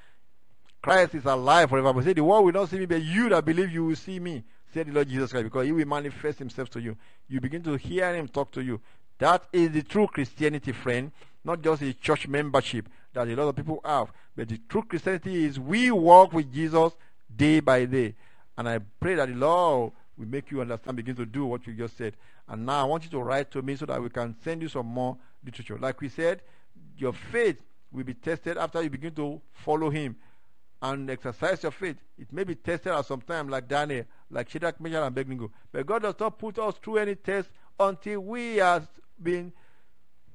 Christ 0.83 1.15
is 1.15 1.25
alive 1.25 1.71
forever. 1.71 1.85
forevermore. 1.85 2.03
Say, 2.03 2.13
the 2.13 2.25
world 2.25 2.45
will 2.45 2.53
not 2.53 2.69
see 2.69 2.79
me, 2.79 2.87
but 2.87 3.03
you 3.03 3.29
that 3.29 3.45
believe 3.45 3.71
you 3.71 3.85
will 3.85 3.97
see 3.97 4.19
me, 4.19 4.43
said 4.75 4.89
the 4.89 4.93
Lord 4.93 5.09
Jesus 5.09 5.31
Christ, 5.31 5.45
because 5.45 5.67
He 5.67 5.73
will 5.73 5.87
manifest 5.87 6.41
Himself 6.41 6.69
to 6.71 6.81
you. 6.81 6.97
You 7.29 7.41
begin 7.41 7.63
to 7.63 7.77
hear 7.77 8.15
Him 8.15 8.27
talk 8.29 8.51
to 8.53 8.63
you. 8.63 8.81
That 9.19 9.45
is 9.53 9.71
the 9.71 9.83
true 9.83 10.09
Christianity, 10.09 10.73
friend, 10.73 11.13
not 11.45 11.63
just 11.63 11.83
a 11.83 11.93
church 11.95 12.27
membership 12.27 12.89
that 13.13 13.29
a 13.29 13.37
lot 13.37 13.49
of 13.49 13.57
people 13.57 13.81
have. 13.85 14.13
But 14.35 14.49
the 14.49 14.59
true 14.69 14.83
Christianity 14.83 15.45
is 15.45 15.61
we 15.61 15.91
walk 15.91 16.33
with 16.33 16.53
Jesus 16.53 16.93
day 17.35 17.61
by 17.61 17.85
day. 17.85 18.17
And 18.59 18.69
I 18.69 18.81
pray 19.01 19.15
that 19.15 19.29
the 19.29 19.35
Lord 19.35 19.93
will 20.17 20.27
make 20.27 20.51
you 20.51 20.61
understand, 20.61 20.97
begin 20.97 21.17
to 21.17 21.27
do 21.27 21.47
what 21.47 21.67
you 21.67 21.75
just 21.75 21.97
said. 21.97 22.17
And 22.49 22.67
now 22.67 22.81
I 22.81 22.85
want 22.85 23.05
you 23.05 23.11
to 23.11 23.21
write 23.21 23.51
to 23.53 23.63
me 23.63 23.77
so 23.77 23.87
that 23.87 24.03
we 24.03 24.11
can 24.11 24.35
send 24.43 24.63
you 24.63 24.69
some 24.69 24.87
more 24.87 25.17
literature. 25.45 25.79
Like 25.79 26.01
we 26.01 26.09
said, 26.09 26.43
your 26.99 27.13
faith 27.13 27.59
will 27.93 28.05
be 28.05 28.15
tested 28.15 28.57
after 28.57 28.83
you 28.83 28.91
begin 28.91 29.15
to 29.15 29.41
follow 29.53 29.91
Him 29.91 30.17
and 30.83 31.09
exercise 31.09 31.63
your 31.63 31.73
faith. 31.73 31.97
It 32.19 32.33
may 32.33 32.43
be 32.45 32.57
tested 32.57 32.93
at 32.93 33.07
some 33.07 33.21
time, 33.21 33.49
like 33.49 33.69
Daniel, 33.69 34.05
like 34.31 34.51
Shadrach, 34.51 34.81
Meshach, 34.81 34.97
and 34.97 35.07
Abednego. 35.07 35.51
But 35.71 35.87
God 35.87 36.03
does 36.03 36.17
not 36.19 36.39
put 36.39 36.59
us 36.59 36.75
through 36.83 36.99
any 36.99 37.15
test 37.15 37.49
until 37.79 38.21
we 38.21 38.57
have 38.57 38.89
been 39.23 39.53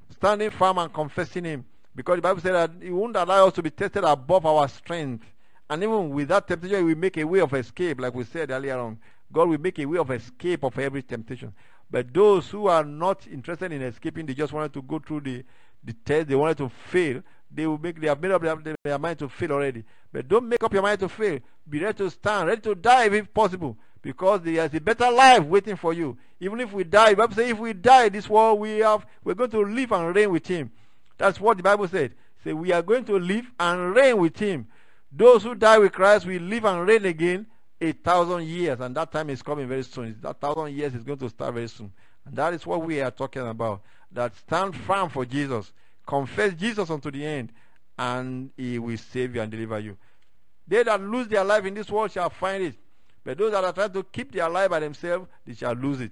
standing 0.10 0.50
firm 0.50 0.78
and 0.78 0.92
confessing 0.94 1.44
Him. 1.44 1.66
Because 1.94 2.16
the 2.18 2.22
Bible 2.22 2.42
said 2.42 2.54
that 2.54 2.72
He 2.82 2.92
won't 2.92 3.18
allow 3.18 3.48
us 3.48 3.54
to 3.56 3.62
be 3.62 3.70
tested 3.70 4.06
above 4.06 4.46
our 4.46 4.68
strength. 4.70 5.26
And 5.70 5.84
even 5.84 6.12
with 6.12 6.30
that 6.30 6.48
temptation, 6.48 6.86
we 6.86 6.96
make 6.96 7.18
a 7.18 7.26
way 7.26 7.42
of 7.42 7.54
escape, 7.54 8.00
like 8.00 8.16
we 8.16 8.24
said 8.24 8.50
earlier 8.50 8.80
on. 8.80 8.98
God 9.32 9.50
will 9.50 9.58
make 9.58 9.78
a 9.80 9.86
way 9.86 9.98
of 9.98 10.10
escape 10.12 10.64
of 10.64 10.80
every 10.80 11.04
temptation. 11.04 11.54
But 11.92 12.14
those 12.14 12.50
who 12.50 12.68
are 12.68 12.86
not 12.86 13.28
interested 13.28 13.74
in 13.74 13.82
escaping, 13.82 14.26
they 14.26 14.34
just 14.34 14.54
wanted 14.54 14.72
to 14.74 14.82
go 14.82 15.00
through 15.00 15.22
the, 15.22 15.44
the 15.84 15.92
test, 16.06 16.30
they 16.30 16.36
wanted 16.36 16.58
to 16.60 16.70
fail, 16.70 17.22
they 17.52 17.66
will 17.66 17.78
make 17.78 18.00
they 18.00 18.08
have 18.08 18.22
made 18.22 18.32
up 18.32 18.42
their, 18.42 18.76
their 18.84 19.00
mind 19.00 19.20
to 19.20 19.30
fail 19.30 19.54
already. 19.54 19.84
But 20.12 20.28
don't 20.28 20.48
make 20.48 20.64
up 20.64 20.74
your 20.74 20.82
mind 20.82 21.00
to 21.00 21.10
fail. 21.10 21.40
Be 21.70 21.80
ready 21.80 21.98
to 21.98 22.10
stand, 22.10 22.48
ready 22.48 22.62
to 22.62 22.76
die 22.76 23.06
if 23.06 23.34
possible. 23.34 23.78
Because 24.02 24.42
there 24.42 24.66
is 24.66 24.74
a 24.74 24.80
better 24.80 25.12
life 25.12 25.44
waiting 25.44 25.76
for 25.76 25.94
you. 25.94 26.18
Even 26.40 26.60
if 26.60 26.72
we 26.72 26.84
die, 26.84 27.12
the 27.12 27.18
Bible 27.18 27.36
says 27.36 27.50
if 27.50 27.60
we 27.60 27.74
die 27.74 28.10
this 28.10 28.30
world, 28.30 28.60
we 28.60 28.80
have 28.80 29.06
we're 29.24 29.34
going 29.34 29.50
to 29.52 29.64
live 29.64 29.92
and 29.92 30.16
reign 30.16 30.32
with 30.32 30.48
him. 30.48 30.72
That's 31.18 31.40
what 31.40 31.58
the 31.58 31.64
Bible 31.64 31.88
said. 31.88 32.14
Say 32.44 32.54
we 32.54 32.72
are 32.72 32.82
going 32.82 33.06
to 33.06 33.18
live 33.18 33.52
and 33.60 33.96
reign 33.96 34.18
with 34.18 34.38
him. 34.38 34.68
Those 35.12 35.44
who 35.44 35.56
die 35.56 35.80
with 35.80 35.94
Christ 35.94 36.26
will 36.26 36.42
live 36.42 36.66
and 36.66 36.88
reign 36.88 37.06
again 37.06 37.48
a 37.80 37.92
thousand 37.92 38.46
years, 38.46 38.80
and 38.80 38.96
that 38.96 39.12
time 39.12 39.30
is 39.30 39.42
coming 39.42 39.68
very 39.68 39.84
soon. 39.84 40.18
That 40.22 40.40
thousand 40.40 40.74
years 40.74 40.94
is 40.94 41.04
going 41.04 41.20
to 41.20 41.30
start 41.30 41.54
very 41.54 41.68
soon. 41.68 41.92
And 42.26 42.36
that 42.36 42.54
is 42.54 42.66
what 42.66 42.84
we 42.84 43.02
are 43.02 43.12
talking 43.12 43.48
about. 43.48 43.82
That 44.12 44.36
stand 44.36 44.76
firm 44.76 45.10
for 45.10 45.26
Jesus. 45.26 45.72
Confess 46.08 46.54
Jesus 46.54 46.90
unto 46.90 47.12
the 47.12 47.26
end, 47.26 47.52
and 48.00 48.50
he 48.56 48.80
will 48.80 48.98
save 48.98 49.36
you 49.36 49.42
and 49.42 49.52
deliver 49.52 49.78
you. 49.80 49.98
They 50.66 50.82
that 50.84 51.02
lose 51.02 51.28
their 51.28 51.44
life 51.44 51.66
in 51.66 51.74
this 51.74 51.90
world 51.90 52.12
shall 52.12 52.30
find 52.30 52.64
it. 52.64 52.76
But 53.24 53.38
those 53.38 53.52
that 53.52 53.64
are 53.64 53.74
trying 53.74 53.92
to 53.92 54.04
keep 54.04 54.32
their 54.32 54.50
life 54.50 54.70
by 54.70 54.80
themselves, 54.80 55.28
they 55.46 55.54
shall 55.54 55.74
lose 55.74 56.00
it. 56.00 56.12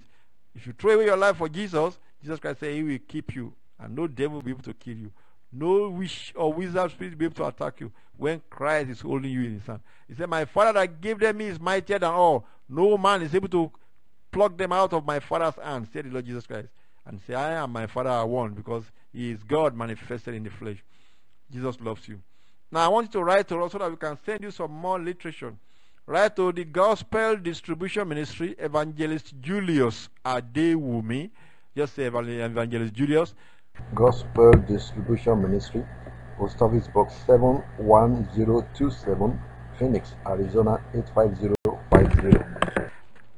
If 0.54 0.66
you 0.66 0.74
throw 0.74 0.92
away 0.92 1.06
your 1.06 1.16
life 1.16 1.36
for 1.38 1.48
Jesus, 1.48 1.98
Jesus 2.20 2.38
Christ 2.38 2.60
said 2.60 2.74
he 2.74 2.82
will 2.82 2.98
keep 3.08 3.34
you, 3.34 3.54
and 3.78 3.96
no 3.96 4.06
devil 4.06 4.36
will 4.36 4.42
be 4.42 4.50
able 4.50 4.62
to 4.64 4.74
kill 4.74 4.96
you. 4.96 5.10
No 5.50 5.88
wish 5.88 6.32
or 6.36 6.52
wizard 6.52 6.90
spirit 6.90 7.12
will 7.12 7.18
be 7.18 7.24
able 7.24 7.36
to 7.36 7.46
attack 7.46 7.80
you 7.80 7.90
when 8.16 8.42
Christ 8.50 8.90
is 8.90 9.00
holding 9.00 9.30
you 9.30 9.44
in 9.44 9.54
his 9.54 9.66
hand. 9.66 9.80
He 10.08 10.14
said, 10.14 10.28
My 10.28 10.44
father 10.44 10.74
that 10.74 11.00
gave 11.00 11.18
them 11.18 11.38
me 11.38 11.46
is 11.46 11.60
mightier 11.60 11.98
than 11.98 12.10
all. 12.10 12.46
No 12.68 12.98
man 12.98 13.22
is 13.22 13.34
able 13.34 13.48
to 13.48 13.70
pluck 14.30 14.58
them 14.58 14.72
out 14.72 14.92
of 14.92 15.06
my 15.06 15.20
father's 15.20 15.54
hand, 15.62 15.88
said 15.92 16.04
the 16.04 16.10
Lord 16.10 16.26
Jesus 16.26 16.46
Christ. 16.46 16.68
And 17.06 17.20
say, 17.26 17.34
I 17.34 17.52
am 17.52 17.72
my 17.72 17.86
father 17.86 18.10
are 18.10 18.26
one 18.26 18.52
because 18.52 18.84
he 19.12 19.30
is 19.30 19.42
God 19.42 19.74
manifested 19.76 20.34
in 20.34 20.42
the 20.42 20.50
flesh. 20.50 20.82
Jesus 21.50 21.80
loves 21.80 22.06
you. 22.08 22.20
Now 22.72 22.80
I 22.80 22.88
want 22.88 23.06
you 23.06 23.12
to 23.20 23.24
write 23.24 23.48
to 23.48 23.62
us 23.62 23.72
so 23.72 23.78
that 23.78 23.90
we 23.90 23.96
can 23.96 24.18
send 24.26 24.42
you 24.42 24.50
some 24.50 24.72
more 24.72 24.98
literature. 24.98 25.54
Write 26.06 26.36
to 26.36 26.52
the 26.52 26.64
Gospel 26.64 27.36
Distribution 27.36 28.08
Ministry, 28.08 28.54
Evangelist 28.58 29.34
Julius 29.40 30.08
Adewumi. 30.24 31.30
Just 31.76 31.94
say 31.94 32.04
Evangelist 32.04 32.94
Julius. 32.94 33.34
Gospel 33.94 34.52
Distribution 34.68 35.42
Ministry, 35.42 35.84
Post 36.38 36.62
Office 36.62 36.88
Box 36.88 37.14
71027, 37.26 39.40
Phoenix, 39.78 40.14
Arizona 40.26 40.82
85050. 40.94 42.38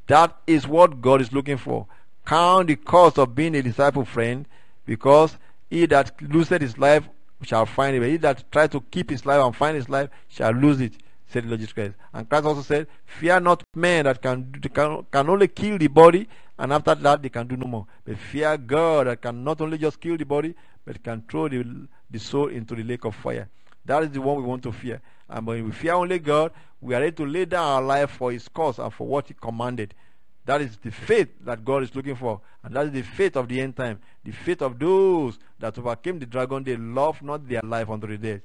That 0.09 0.37
is 0.47 0.67
what 0.67 1.01
God 1.01 1.21
is 1.21 1.33
looking 1.33 1.57
for. 1.57 1.87
Count 2.27 2.69
the 2.69 2.77
cost 2.77 3.19
of 3.19 3.35
being 3.35 3.55
a 3.55 3.63
disciple 3.63 4.05
friend, 4.05 4.47
because 4.87 5.37
he 5.71 5.87
that 5.87 6.21
loses 6.21 6.61
his 6.61 6.79
life 6.79 7.09
shall 7.43 7.67
find 7.67 7.97
it. 7.97 8.01
But 8.01 8.09
he 8.09 8.17
that 8.19 8.51
tries 8.51 8.71
to 8.71 8.81
keep 8.91 9.11
his 9.11 9.25
life 9.25 9.45
and 9.45 9.55
find 9.55 9.77
his 9.77 9.89
life 9.89 10.11
shall 10.29 10.53
lose 10.53 10.81
it 10.81 10.95
said 11.35 11.45
the 11.45 11.49
Lord 11.49 11.61
Jesus 11.61 11.73
Christ. 11.73 11.95
And 12.13 12.29
Christ 12.29 12.47
also 12.47 12.63
said, 12.63 12.87
Fear 13.05 13.41
not 13.41 13.63
men 13.75 14.05
that 14.05 14.23
can, 14.23 14.53
can, 14.73 15.05
can 15.11 15.29
only 15.29 15.49
kill 15.49 15.79
the 15.79 15.89
body, 15.89 16.29
and 16.59 16.73
after 16.73 16.95
that 16.95 17.23
they 17.23 17.29
can 17.29 17.47
do 17.47 17.57
no 17.57 17.67
more. 17.67 17.87
But 18.05 18.19
fear 18.19 18.57
God 18.57 19.07
that 19.07 19.23
can 19.23 19.43
not 19.43 19.61
only 19.61 19.79
just 19.79 20.01
kill 20.01 20.17
the 20.17 20.25
body, 20.25 20.55
but 20.85 21.03
can 21.03 21.23
throw 21.29 21.49
the, 21.49 21.89
the 22.11 22.19
soul 22.19 22.49
into 22.49 22.75
the 22.75 22.83
lake 22.85 23.05
of 23.05 23.15
fire. 23.15 23.49
That 23.85 24.05
is 24.05 24.11
the 24.11 24.21
one 24.21 24.37
we 24.37 24.45
want 24.45 24.63
to 24.63 24.73
fear. 24.73 25.01
And 25.29 25.47
when 25.47 25.65
we 25.65 25.73
fear 25.73 25.95
only 25.95 26.19
God, 26.19 26.53
we 26.81 26.95
are 26.95 27.01
ready 27.01 27.13
to 27.17 27.27
lay 27.27 27.45
down 27.45 27.67
our 27.67 27.83
life 27.83 28.11
for 28.11 28.33
His 28.33 28.49
cause 28.49 28.79
and 28.79 28.93
for 28.93 29.07
what 29.07 29.29
He 29.29 29.35
commanded. 29.35 29.95
That 30.47 30.61
is 30.61 30.77
the 30.77 30.91
faith 30.91 31.29
that 31.45 31.65
God 31.65 31.83
is 31.83 31.95
looking 31.95 32.17
for. 32.17 32.41
And 32.63 32.75
that 32.77 32.87
is 32.87 32.93
the 32.93 33.03
faith 33.03 33.37
of 33.37 33.49
the 33.49 33.61
end 33.61 33.77
time. 33.77 33.99
The 34.25 34.33
faith 34.33 34.63
of 34.63 34.79
those 34.79 35.39
that 35.59 35.79
overcame 35.79 36.19
the 36.19 36.27
dragon, 36.27 36.63
they 36.63 36.77
love 36.77 37.23
not 37.23 37.49
their 37.49 37.63
life 37.63 37.89
unto 37.89 38.07
the 38.07 38.19
death. 38.19 38.41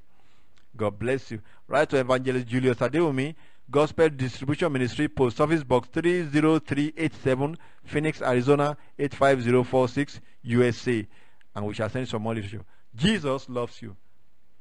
God 0.76 0.98
bless 0.98 1.32
you. 1.32 1.42
Write 1.68 1.90
to 1.90 1.98
Evangelist 1.98 2.48
Julius 2.48 2.78
Adewumi, 2.78 3.36
Gospel 3.72 4.10
Distribution 4.10 4.72
Ministry, 4.72 5.08
Post 5.08 5.40
Office 5.40 5.64
Box 5.64 5.88
30387, 5.94 7.58
Phoenix, 7.84 8.22
Arizona 8.22 8.76
85046, 8.98 10.22
USA. 10.44 11.08
And 11.56 11.66
we 11.68 11.74
shall 11.76 11.90
send 11.90 12.08
some 12.08 12.24
more 12.24 12.34
literature. 12.34 12.66
Jesus 12.96 13.48
loves 13.48 13.82
you. 13.82 13.96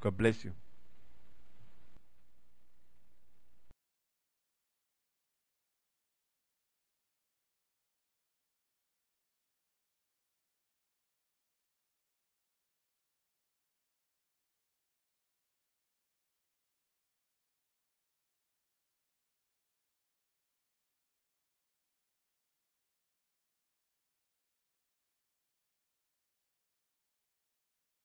God 0.01 0.17
bless 0.17 0.45
you. 0.45 0.53